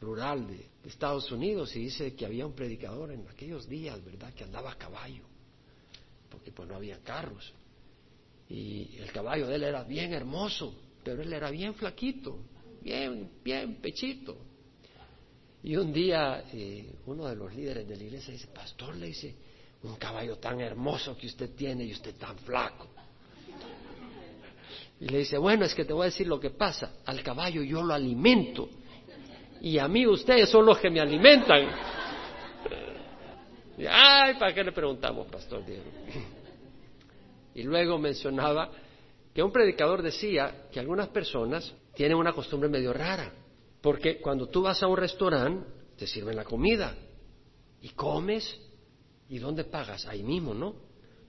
[0.00, 4.44] rural de, Estados Unidos y dice que había un predicador en aquellos días, ¿verdad?, que
[4.44, 5.24] andaba a caballo,
[6.30, 7.52] porque pues no había carros.
[8.48, 12.38] Y el caballo de él era bien hermoso, pero él era bien flaquito,
[12.82, 14.36] bien, bien pechito.
[15.62, 19.34] Y un día eh, uno de los líderes de la iglesia dice, pastor, le dice,
[19.82, 22.88] un caballo tan hermoso que usted tiene y usted tan flaco.
[25.00, 27.62] Y le dice, bueno, es que te voy a decir lo que pasa, al caballo
[27.62, 28.68] yo lo alimento
[29.60, 31.68] y a mí ustedes son los que me alimentan.
[33.90, 35.84] Ay, ¿para qué le preguntamos, Pastor Diego?
[37.56, 38.70] Y luego mencionaba
[39.34, 43.32] que un predicador decía que algunas personas tienen una costumbre medio rara,
[43.80, 46.94] porque cuando tú vas a un restaurante, te sirven la comida
[47.80, 48.60] y comes,
[49.30, 50.04] ¿y dónde pagas?
[50.04, 50.74] Ahí mismo, ¿no?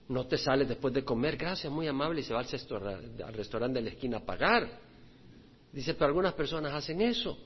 [0.08, 3.84] No te sales después de comer, gracias, muy amable, y se va al restaurante de
[3.86, 4.68] la esquina a pagar.
[5.72, 7.38] Dice, pero algunas personas hacen eso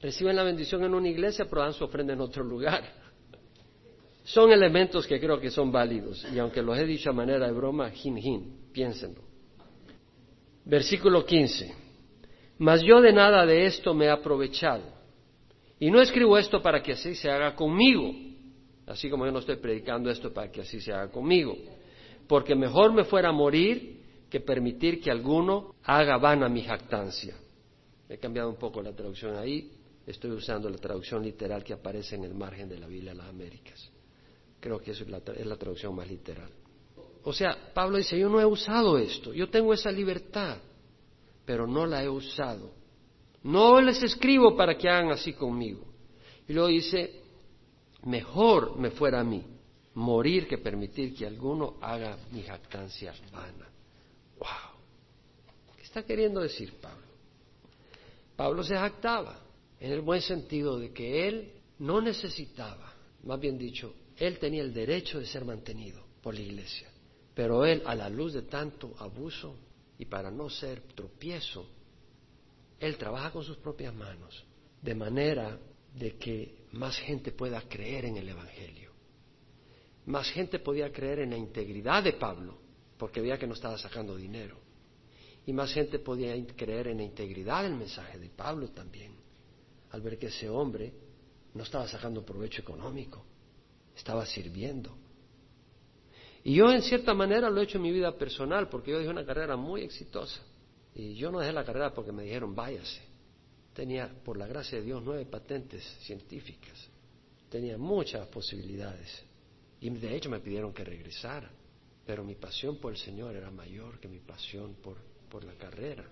[0.00, 3.05] reciben la bendición en una iglesia, pero dan su ofrenda en otro lugar.
[4.26, 7.52] Son elementos que creo que son válidos, y aunque los he dicho a manera de
[7.52, 9.22] broma, hin hin, piénsenlo.
[10.64, 11.72] Versículo 15.
[12.58, 14.82] Mas yo de nada de esto me he aprovechado.
[15.78, 18.12] Y no escribo esto para que así se haga conmigo,
[18.86, 21.56] así como yo no estoy predicando esto para que así se haga conmigo,
[22.26, 27.36] porque mejor me fuera morir que permitir que alguno haga vana mi jactancia.
[28.08, 29.70] He cambiado un poco la traducción ahí,
[30.06, 33.28] Estoy usando la traducción literal que aparece en el margen de la Biblia de las
[33.28, 33.90] Américas.
[34.66, 36.50] Creo que es la, es la traducción más literal.
[37.22, 40.58] O sea, Pablo dice, yo no he usado esto, yo tengo esa libertad,
[41.44, 42.72] pero no la he usado.
[43.44, 45.86] No les escribo para que hagan así conmigo.
[46.48, 47.22] Y luego dice,
[48.02, 49.40] mejor me fuera a mí
[49.94, 53.68] morir que permitir que alguno haga mi jactancia vana.
[54.36, 55.76] ¡Wow!
[55.76, 57.06] ¿Qué está queriendo decir Pablo?
[58.34, 59.38] Pablo se jactaba
[59.78, 62.92] en el buen sentido de que él no necesitaba,
[63.22, 66.90] más bien dicho, él tenía el derecho de ser mantenido por la iglesia,
[67.34, 69.56] pero él, a la luz de tanto abuso
[69.98, 71.66] y para no ser tropiezo,
[72.78, 74.44] él trabaja con sus propias manos,
[74.82, 75.58] de manera
[75.94, 78.92] de que más gente pueda creer en el Evangelio.
[80.06, 82.58] Más gente podía creer en la integridad de Pablo,
[82.98, 84.58] porque veía que no estaba sacando dinero.
[85.46, 89.26] Y más gente podía creer en la integridad del mensaje de Pablo también
[89.90, 90.92] al ver que ese hombre
[91.54, 93.24] no estaba sacando provecho económico,
[93.96, 94.96] estaba sirviendo.
[96.44, 99.10] Y yo en cierta manera lo he hecho en mi vida personal, porque yo dejé
[99.10, 100.40] una carrera muy exitosa.
[100.94, 103.02] Y yo no dejé la carrera porque me dijeron váyase.
[103.74, 106.88] Tenía, por la gracia de Dios, nueve patentes científicas.
[107.48, 109.24] Tenía muchas posibilidades.
[109.80, 111.50] Y de hecho me pidieron que regresara.
[112.06, 114.96] Pero mi pasión por el Señor era mayor que mi pasión por,
[115.28, 116.04] por la carrera.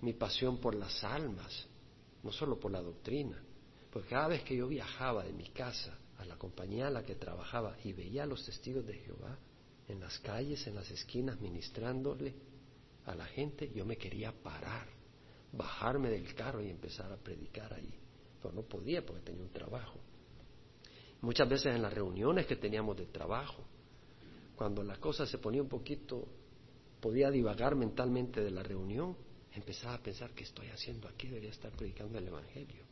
[0.00, 1.68] Mi pasión por las almas
[2.24, 3.40] no solo por la doctrina,
[3.92, 7.16] porque cada vez que yo viajaba de mi casa a la compañía a la que
[7.16, 9.38] trabajaba y veía a los testigos de Jehová
[9.88, 12.34] en las calles, en las esquinas, ministrándole
[13.06, 14.88] a la gente, yo me quería parar,
[15.52, 17.94] bajarme del carro y empezar a predicar ahí.
[18.40, 19.98] Pero no podía porque tenía un trabajo.
[21.20, 23.64] Muchas veces en las reuniones que teníamos de trabajo,
[24.56, 26.26] cuando la cosa se ponía un poquito,
[27.00, 29.16] podía divagar mentalmente de la reunión,
[29.52, 31.28] empezaba a pensar, ¿qué estoy haciendo aquí?
[31.28, 32.84] Debería estar predicando el Evangelio.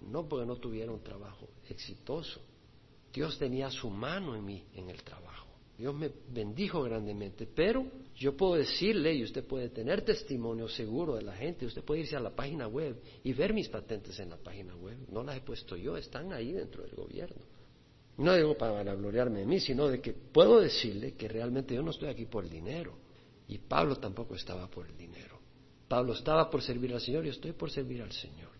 [0.00, 2.40] No porque no tuviera un trabajo exitoso.
[3.12, 5.46] Dios tenía su mano en mí en el trabajo.
[5.78, 11.22] Dios me bendijo grandemente, pero yo puedo decirle, y usted puede tener testimonio seguro de
[11.22, 14.38] la gente, usted puede irse a la página web y ver mis patentes en la
[14.38, 14.96] página web.
[15.10, 17.42] No las he puesto yo, están ahí dentro del gobierno.
[18.18, 21.90] No digo para gloriarme de mí, sino de que puedo decirle que realmente yo no
[21.90, 22.94] estoy aquí por el dinero.
[23.48, 25.38] Y Pablo tampoco estaba por el dinero.
[25.86, 28.55] Pablo estaba por servir al Señor y estoy por servir al Señor.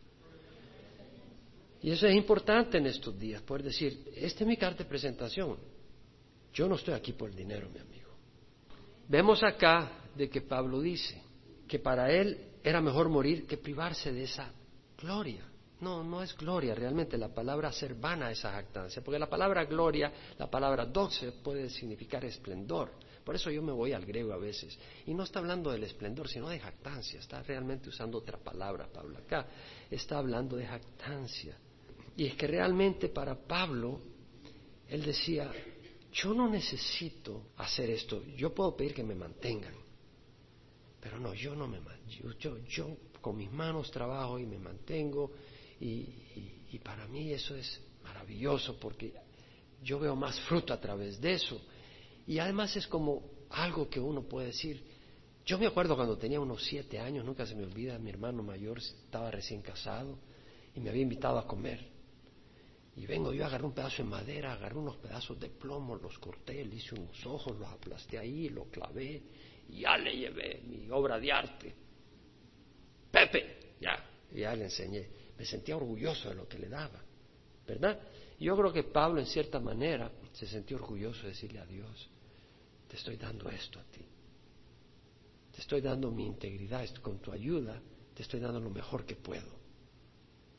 [1.87, 5.57] Y eso es importante en estos días, poder decir, esta es mi carta de presentación.
[6.53, 8.11] Yo no estoy aquí por el dinero, mi amigo.
[9.07, 11.23] Vemos acá de que Pablo dice
[11.69, 14.51] que para él era mejor morir que privarse de esa
[15.01, 15.45] gloria.
[15.79, 20.13] No, no es gloria, realmente la palabra ser vana esa jactancia, porque la palabra gloria,
[20.39, 22.91] la palabra doxe puede significar esplendor.
[23.25, 24.77] Por eso yo me voy al griego a veces.
[25.07, 27.21] Y no está hablando del esplendor, sino de jactancia.
[27.21, 29.19] Está realmente usando otra palabra, Pablo.
[29.19, 29.47] Acá
[29.89, 31.57] está hablando de jactancia.
[32.17, 34.01] Y es que realmente para Pablo,
[34.89, 35.53] él decía,
[36.13, 38.23] yo no necesito hacer esto.
[38.37, 39.75] Yo puedo pedir que me mantengan.
[41.01, 42.33] Pero no, yo no me mantengo.
[42.39, 45.33] Yo, yo, con mis manos trabajo y me mantengo.
[45.81, 49.15] y para mí eso es maravilloso porque
[49.83, 51.61] yo veo más fruto a través de eso.
[52.27, 54.83] Y además es como algo que uno puede decir.
[55.45, 58.79] Yo me acuerdo cuando tenía unos siete años, nunca se me olvida, mi hermano mayor
[58.79, 60.19] estaba recién casado
[60.75, 61.96] y me había invitado a comer.
[62.97, 66.65] Y vengo yo, agarré un pedazo de madera, agarré unos pedazos de plomo, los corté,
[66.65, 69.23] le hice unos ojos, los aplasté ahí, lo clavé
[69.69, 71.75] y ya le llevé mi obra de arte.
[73.11, 75.09] Pepe, ya, ya le enseñé.
[75.39, 77.03] Me sentía orgulloso de lo que le daba,
[77.67, 78.01] ¿verdad?
[78.41, 82.09] Yo creo que Pablo, en cierta manera, se sentía orgulloso de decirle a Dios,
[82.89, 84.07] te estoy dando esto a ti.
[85.53, 87.79] Te estoy dando mi integridad, con tu ayuda,
[88.15, 89.56] te estoy dando lo mejor que puedo.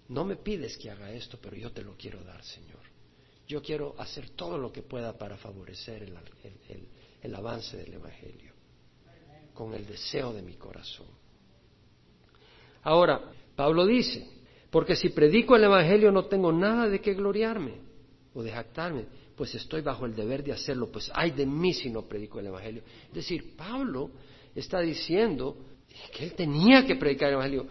[0.09, 2.79] No me pides que haga esto, pero yo te lo quiero dar, Señor.
[3.47, 6.03] Yo quiero hacer todo lo que pueda para favorecer
[7.21, 8.53] el, avance del Evangelio,
[9.53, 11.07] con el deseo de mi corazón.
[12.83, 14.27] Ahora, Pablo dice,
[14.69, 17.75] porque si predico el Evangelio no tengo nada de qué gloriarme
[18.33, 19.05] o de jactarme,
[19.35, 22.47] pues estoy bajo el deber de hacerlo, pues ay de mí si no predico el
[22.47, 22.83] Evangelio.
[23.09, 24.11] Es decir, Pablo
[24.55, 25.57] está diciendo
[26.13, 27.67] que él tenía que predicar el Evangelio,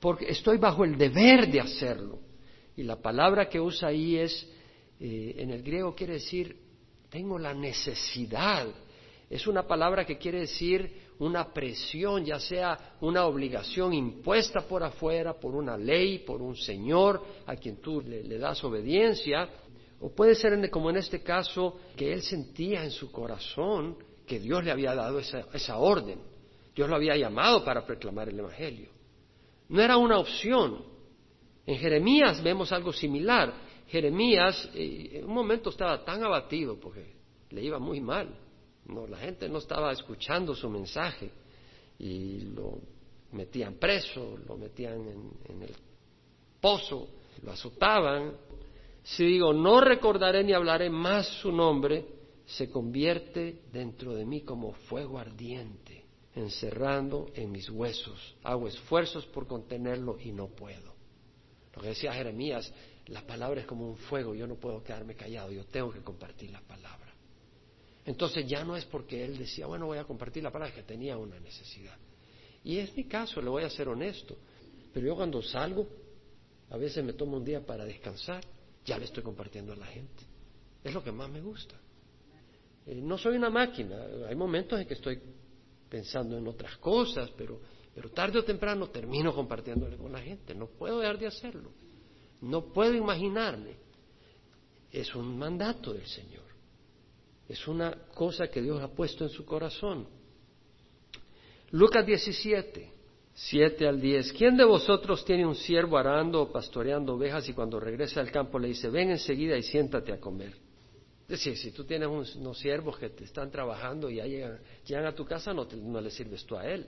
[0.00, 2.18] porque estoy bajo el deber de hacerlo.
[2.76, 4.46] Y la palabra que usa ahí es,
[5.00, 6.56] eh, en el griego quiere decir,
[7.08, 8.66] tengo la necesidad.
[9.30, 15.32] Es una palabra que quiere decir una presión, ya sea una obligación impuesta por afuera,
[15.34, 19.48] por una ley, por un señor a quien tú le, das obediencia,
[20.00, 24.62] o puede ser como en este caso que él sentía en su corazón que Dios
[24.62, 26.20] le había dado esa orden.
[26.74, 28.95] Dios lo había llamado para proclamar el Evangelio.
[29.68, 30.84] No era una opción.
[31.66, 33.52] En Jeremías vemos algo similar.
[33.88, 37.14] Jeremías eh, en un momento estaba tan abatido porque
[37.50, 38.28] le iba muy mal.
[39.08, 41.30] La gente no estaba escuchando su mensaje
[41.98, 42.78] y lo
[43.32, 45.74] metían preso, lo metían en, en el
[46.60, 47.08] pozo,
[47.42, 48.36] lo azotaban.
[49.02, 52.06] Si digo, no recordaré ni hablaré más su nombre,
[52.44, 56.05] se convierte dentro de mí como fuego ardiente
[56.36, 58.36] encerrando en mis huesos.
[58.44, 60.94] Hago esfuerzos por contenerlo y no puedo.
[61.74, 62.72] Lo que decía Jeremías,
[63.06, 66.50] la palabra es como un fuego, yo no puedo quedarme callado, yo tengo que compartir
[66.50, 67.14] la palabra.
[68.04, 71.16] Entonces ya no es porque él decía, bueno, voy a compartir la palabra, que tenía
[71.16, 71.96] una necesidad.
[72.62, 74.36] Y es mi caso, le voy a ser honesto.
[74.92, 75.88] Pero yo cuando salgo,
[76.70, 78.44] a veces me tomo un día para descansar,
[78.84, 80.22] ya le estoy compartiendo a la gente.
[80.84, 81.74] Es lo que más me gusta.
[82.86, 83.96] Eh, no soy una máquina,
[84.28, 85.20] hay momentos en que estoy
[85.88, 87.60] pensando en otras cosas, pero,
[87.94, 90.54] pero tarde o temprano termino compartiéndole con la gente.
[90.54, 91.70] No puedo dejar de hacerlo.
[92.40, 93.76] No puedo imaginarme.
[94.90, 96.44] Es un mandato del Señor.
[97.48, 100.06] Es una cosa que Dios ha puesto en su corazón.
[101.70, 102.90] Lucas 17,
[103.34, 104.32] 7 al 10.
[104.32, 108.58] ¿Quién de vosotros tiene un siervo arando o pastoreando ovejas y cuando regresa al campo
[108.58, 110.65] le dice, ven enseguida y siéntate a comer?
[111.28, 115.14] Decir, si tú tienes unos siervos que te están trabajando y ya llegan, llegan a
[115.14, 116.86] tu casa, no, no le sirves tú a él,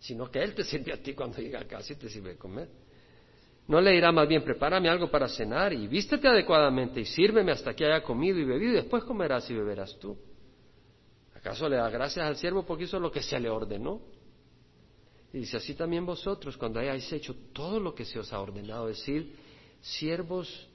[0.00, 2.36] sino que él te sirve a ti cuando llega a casa y te sirve de
[2.36, 2.68] comer.
[3.68, 7.74] No le dirá más bien, prepárame algo para cenar y vístete adecuadamente y sírveme hasta
[7.74, 10.16] que haya comido y bebido y después comerás y beberás tú.
[11.34, 14.00] ¿Acaso le da gracias al siervo porque hizo lo que se le ordenó?
[15.32, 18.88] Y dice, así también vosotros, cuando hayáis hecho todo lo que se os ha ordenado,
[18.88, 19.36] decir,
[19.82, 20.66] siervos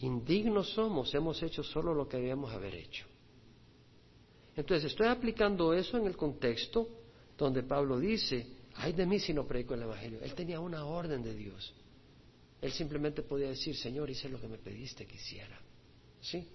[0.00, 3.06] Indignos somos, hemos hecho solo lo que debíamos haber hecho.
[4.54, 6.88] Entonces, estoy aplicando eso en el contexto
[7.36, 10.20] donde Pablo dice, ay de mí si no predico el Evangelio.
[10.22, 11.74] Él tenía una orden de Dios.
[12.60, 15.60] Él simplemente podía decir, Señor, hice lo que me pediste que hiciera.
[16.20, 16.46] ¿Sí?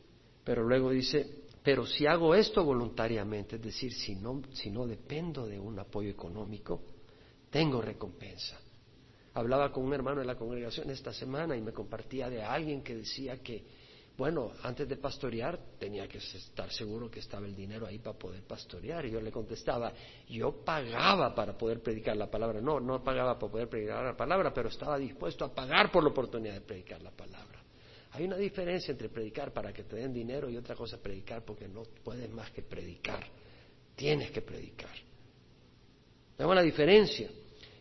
[0.44, 5.46] Pero luego dice, pero si hago esto voluntariamente, es decir, si no, si no dependo
[5.46, 6.82] de un apoyo económico,
[7.52, 8.60] tengo recompensa.
[9.34, 12.96] Hablaba con un hermano de la congregación esta semana y me compartía de alguien que
[12.96, 13.64] decía que,
[14.18, 18.44] bueno, antes de pastorear tenía que estar seguro que estaba el dinero ahí para poder
[18.44, 19.06] pastorear.
[19.06, 19.94] Y yo le contestaba,
[20.28, 22.60] yo pagaba para poder predicar la palabra.
[22.60, 26.10] No, no pagaba para poder predicar la palabra, pero estaba dispuesto a pagar por la
[26.10, 27.62] oportunidad de predicar la palabra.
[28.12, 31.70] Hay una diferencia entre predicar para que te den dinero y otra cosa predicar porque
[31.70, 33.26] no puedes más que predicar.
[33.96, 34.94] Tienes que predicar.
[36.36, 37.30] Tengo la diferencia.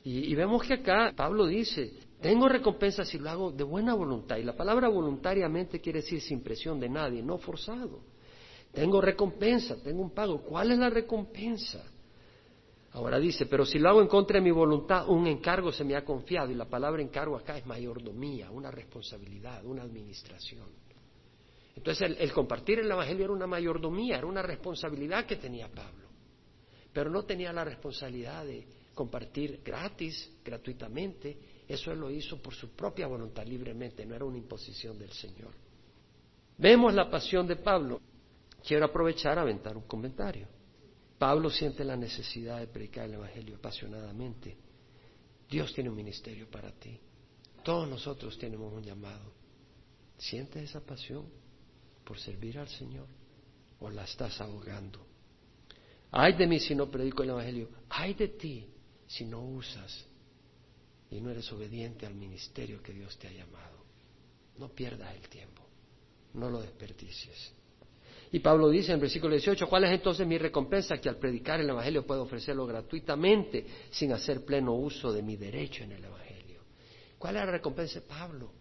[0.02, 4.38] Y, vemos que acá Pablo dice, tengo recompensa si lo hago de buena voluntad.
[4.38, 8.00] Y la palabra voluntariamente quiere decir sin presión de nadie, no forzado.
[8.72, 10.42] Tengo recompensa, tengo un pago.
[10.42, 11.84] ¿Cuál es la recompensa?
[12.92, 15.94] Ahora dice, pero si lo hago en contra de mi voluntad, un encargo se me
[15.94, 16.50] ha confiado.
[16.50, 20.66] Y la palabra encargo acá es mayordomía, una responsabilidad, una administración.
[21.76, 26.08] Entonces el compartir el Evangelio era una mayordomía, era una responsabilidad que tenía Pablo.
[26.92, 28.66] Pero no tenía la responsabilidad de
[29.00, 31.64] compartir gratis, gratuitamente.
[31.66, 35.54] Eso lo hizo por su propia voluntad libremente, no era una imposición del Señor.
[36.58, 37.98] Vemos la pasión de Pablo.
[38.62, 40.46] Quiero aprovechar a aventar un comentario.
[41.18, 44.58] Pablo siente la necesidad de predicar el Evangelio apasionadamente.
[45.48, 47.00] Dios tiene un ministerio para ti.
[47.64, 49.32] Todos nosotros tenemos un llamado.
[50.18, 51.24] ¿Sientes esa pasión
[52.04, 53.06] por servir al Señor?
[53.78, 55.06] ¿O la estás ahogando?
[56.10, 57.70] Ay de mí si no predico el Evangelio.
[57.88, 58.66] Ay de ti
[59.10, 60.06] si no usas
[61.10, 63.84] y no eres obediente al ministerio que Dios te ha llamado.
[64.56, 65.66] No pierdas el tiempo.
[66.34, 67.52] No lo desperdicies.
[68.30, 70.98] Y Pablo dice en versículo 18, ¿cuál es entonces mi recompensa?
[70.98, 75.82] Que al predicar el Evangelio puedo ofrecerlo gratuitamente sin hacer pleno uso de mi derecho
[75.82, 76.62] en el Evangelio.
[77.18, 78.52] ¿Cuál es la recompensa de Pablo?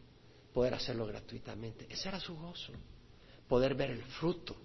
[0.51, 1.85] Poder hacerlo gratuitamente.
[1.87, 2.73] Ese era su gozo.
[3.47, 4.55] Poder ver el fruto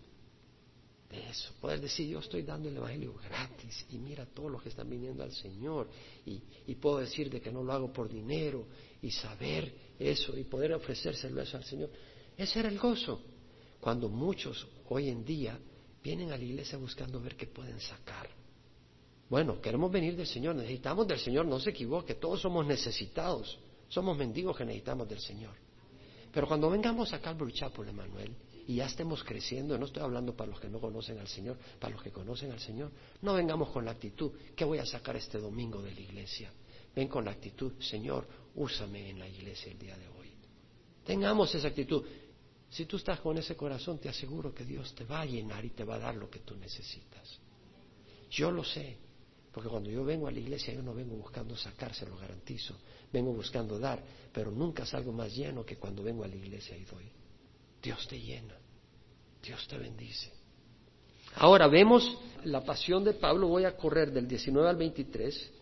[1.14, 1.52] eso.
[1.60, 5.22] Poder decir, yo estoy dando el Evangelio gratis y mira todos los que están viniendo
[5.22, 5.88] al Señor.
[6.26, 8.66] Y, y puedo decir de que no lo hago por dinero
[9.02, 11.90] y saber eso y poder ofrecérselo eso al Señor.
[12.36, 13.20] Ese era el gozo.
[13.80, 15.58] Cuando muchos hoy en día
[16.02, 18.28] vienen a la iglesia buscando ver qué pueden sacar.
[19.28, 23.58] Bueno, queremos venir del Señor, necesitamos del Señor, no se equivoque, todos somos necesitados,
[23.88, 25.54] somos mendigos que necesitamos del Señor.
[26.30, 28.34] Pero cuando vengamos a Calvary Chapel, Emanuel,
[28.66, 31.94] y ya estemos creciendo, no estoy hablando para los que no conocen al Señor, para
[31.94, 32.90] los que conocen al Señor,
[33.22, 36.52] no vengamos con la actitud, ¿qué voy a sacar este domingo de la iglesia?
[36.94, 40.32] Ven con la actitud, Señor, úsame en la iglesia el día de hoy.
[41.04, 42.04] Tengamos esa actitud.
[42.70, 45.70] Si tú estás con ese corazón, te aseguro que Dios te va a llenar y
[45.70, 47.38] te va a dar lo que tú necesitas.
[48.30, 48.96] Yo lo sé,
[49.52, 52.74] porque cuando yo vengo a la iglesia yo no vengo buscando sacarse, lo garantizo.
[53.12, 54.02] Vengo buscando dar,
[54.32, 57.04] pero nunca salgo más lleno que cuando vengo a la iglesia y doy.
[57.84, 58.54] Dios te llena,
[59.42, 60.32] Dios te bendice.
[61.36, 65.52] Ahora vemos la pasión de Pablo, voy a correr del 19 al 23,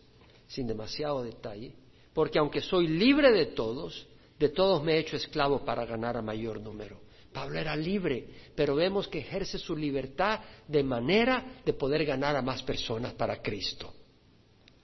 [0.47, 1.75] sin demasiado detalle,
[2.15, 4.07] porque aunque soy libre de todos,
[4.39, 7.01] de todos me he hecho esclavo para ganar a mayor número.
[7.33, 12.43] Pablo era libre, pero vemos que ejerce su libertad de manera de poder ganar a
[12.43, 13.93] más personas para Cristo.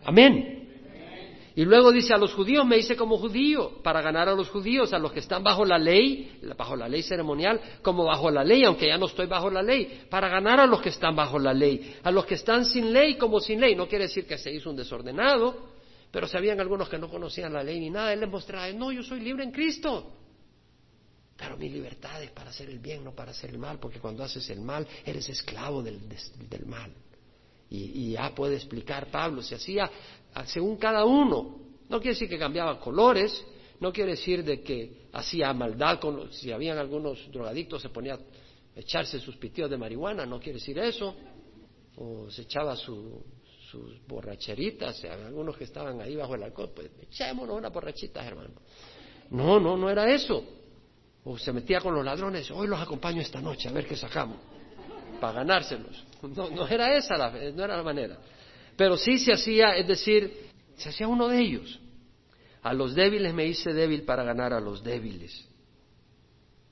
[0.02, 0.67] Amén.
[1.58, 4.92] Y luego dice a los judíos, me hice como judío, para ganar a los judíos,
[4.92, 8.62] a los que están bajo la ley, bajo la ley ceremonial, como bajo la ley,
[8.62, 11.52] aunque ya no estoy bajo la ley, para ganar a los que están bajo la
[11.52, 13.74] ley, a los que están sin ley como sin ley.
[13.74, 15.70] No quiere decir que se hizo un desordenado,
[16.12, 18.92] pero si habían algunos que no conocían la ley ni nada, él les mostraba, no,
[18.92, 20.12] yo soy libre en Cristo.
[21.36, 24.22] Pero mi libertad es para hacer el bien, no para hacer el mal, porque cuando
[24.22, 25.98] haces el mal, eres esclavo del,
[26.66, 26.92] mal.
[27.70, 29.90] Y, ya puede explicar Pablo, se hacía
[30.46, 31.58] según cada uno.
[31.88, 33.44] No quiere decir que cambiaba colores,
[33.80, 38.18] no quiere decir de que hacía maldad, con, si habían algunos drogadictos se ponía a
[38.74, 41.14] echarse sus pitidos de marihuana, no quiere decir eso.
[41.96, 43.22] O se echaba su,
[43.70, 48.54] sus borracheritas, algunos que estaban ahí bajo el alcohol, pues echémonos unas borrachitas, hermano.
[49.30, 50.42] No, no, no era eso.
[51.24, 54.38] O se metía con los ladrones, hoy los acompaño esta noche a ver qué sacamos,
[55.18, 56.04] para ganárselos.
[56.22, 58.18] No, no era esa la, no era la manera.
[58.76, 61.80] Pero sí se hacía, es decir, se hacía uno de ellos.
[62.62, 65.46] A los débiles me hice débil para ganar a los débiles.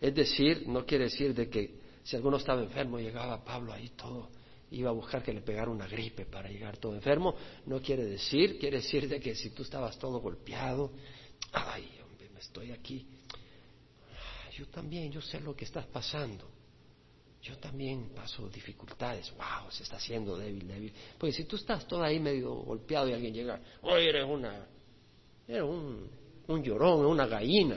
[0.00, 4.30] Es decir, no quiere decir de que si alguno estaba enfermo llegaba Pablo ahí todo
[4.70, 7.34] iba a buscar que le pegara una gripe para llegar todo enfermo,
[7.66, 10.92] no quiere decir, quiere decir de que si tú estabas todo golpeado,
[11.52, 13.06] ay, hombre, me estoy aquí,
[14.56, 16.48] yo también, yo sé lo que estás pasando.
[17.46, 19.32] Yo también paso dificultades.
[19.36, 20.92] Wow, se está haciendo débil, débil.
[21.16, 24.66] Pues si tú estás todo ahí medio golpeado y alguien llega, oye, eres una,
[25.46, 26.10] eres un,
[26.48, 27.76] un llorón, una gallina.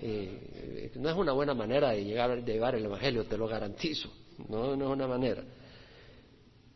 [0.00, 4.10] Eh, no es una buena manera de llegar de llevar el evangelio, te lo garantizo.
[4.48, 5.44] No, no es una manera.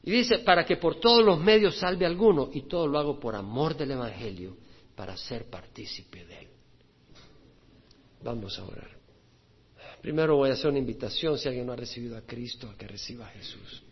[0.02, 3.34] Y dice, para que por todos los medios salve alguno, y todo lo hago por
[3.34, 4.58] amor del Evangelio,
[4.94, 6.48] para ser partícipe de él.
[8.22, 8.93] Vamos a orar.
[10.04, 12.86] Primero voy a hacer una invitación, si alguien no ha recibido a Cristo, a que
[12.86, 13.82] reciba a Jesús.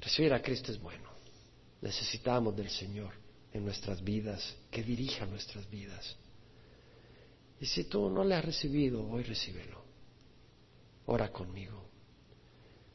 [0.00, 1.10] Recibir a Cristo es bueno.
[1.82, 3.12] Necesitamos del Señor
[3.52, 6.16] en nuestras vidas, que dirija nuestras vidas.
[7.60, 9.84] Y si tú no le has recibido, hoy recíbelo.
[11.04, 11.84] Ora conmigo.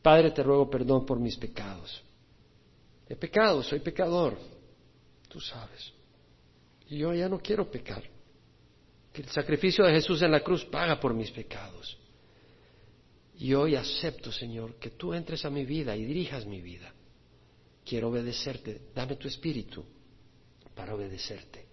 [0.02, 2.02] Padre, te ruego perdón por mis pecados.
[3.08, 4.36] He pecado, soy pecador.
[5.30, 5.94] Tú sabes.
[6.90, 8.13] Y yo ya no quiero pecar.
[9.14, 11.98] Que el sacrificio de Jesús en la cruz paga por mis pecados.
[13.38, 16.92] Y hoy acepto, Señor, que tú entres a mi vida y dirijas mi vida.
[17.86, 18.82] Quiero obedecerte.
[18.96, 19.86] Dame tu espíritu
[20.74, 21.68] para obedecerte.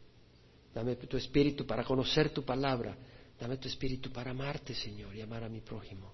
[0.74, 2.96] Dame tu espíritu para conocer tu palabra.
[3.38, 6.12] Dame tu espíritu para amarte, Señor, y amar a mi prójimo.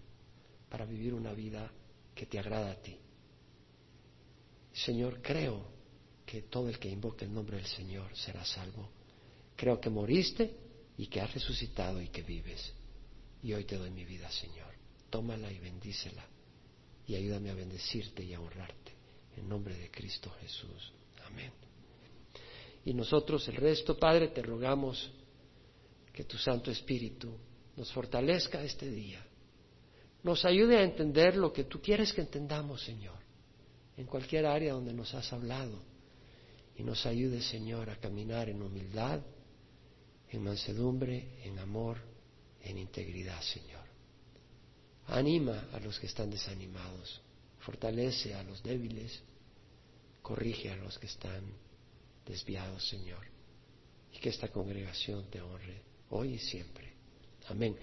[0.68, 1.70] Para vivir una vida
[2.14, 2.96] que te agrada a ti.
[4.72, 5.66] Señor, creo
[6.24, 8.90] que todo el que invoque el nombre del Señor será salvo.
[9.56, 10.65] Creo que moriste
[10.98, 12.72] y que has resucitado y que vives.
[13.42, 14.74] Y hoy te doy mi vida, Señor.
[15.10, 16.24] Tómala y bendícela.
[17.06, 18.92] Y ayúdame a bendecirte y a honrarte.
[19.36, 20.92] En nombre de Cristo Jesús.
[21.26, 21.52] Amén.
[22.84, 25.10] Y nosotros el resto, Padre, te rogamos
[26.12, 27.36] que tu Santo Espíritu
[27.76, 29.24] nos fortalezca este día,
[30.22, 33.18] nos ayude a entender lo que tú quieres que entendamos, Señor,
[33.96, 35.82] en cualquier área donde nos has hablado,
[36.74, 39.20] y nos ayude, Señor, a caminar en humildad,
[40.30, 41.98] en mansedumbre, en amor,
[42.62, 43.84] en integridad, Señor.
[45.08, 47.20] Anima a los que están desanimados,
[47.60, 49.20] fortalece a los débiles,
[50.22, 51.44] corrige a los que están
[52.26, 53.24] desviados, Señor,
[54.12, 56.92] y que esta congregación te honre hoy y siempre.
[57.48, 57.76] Amén.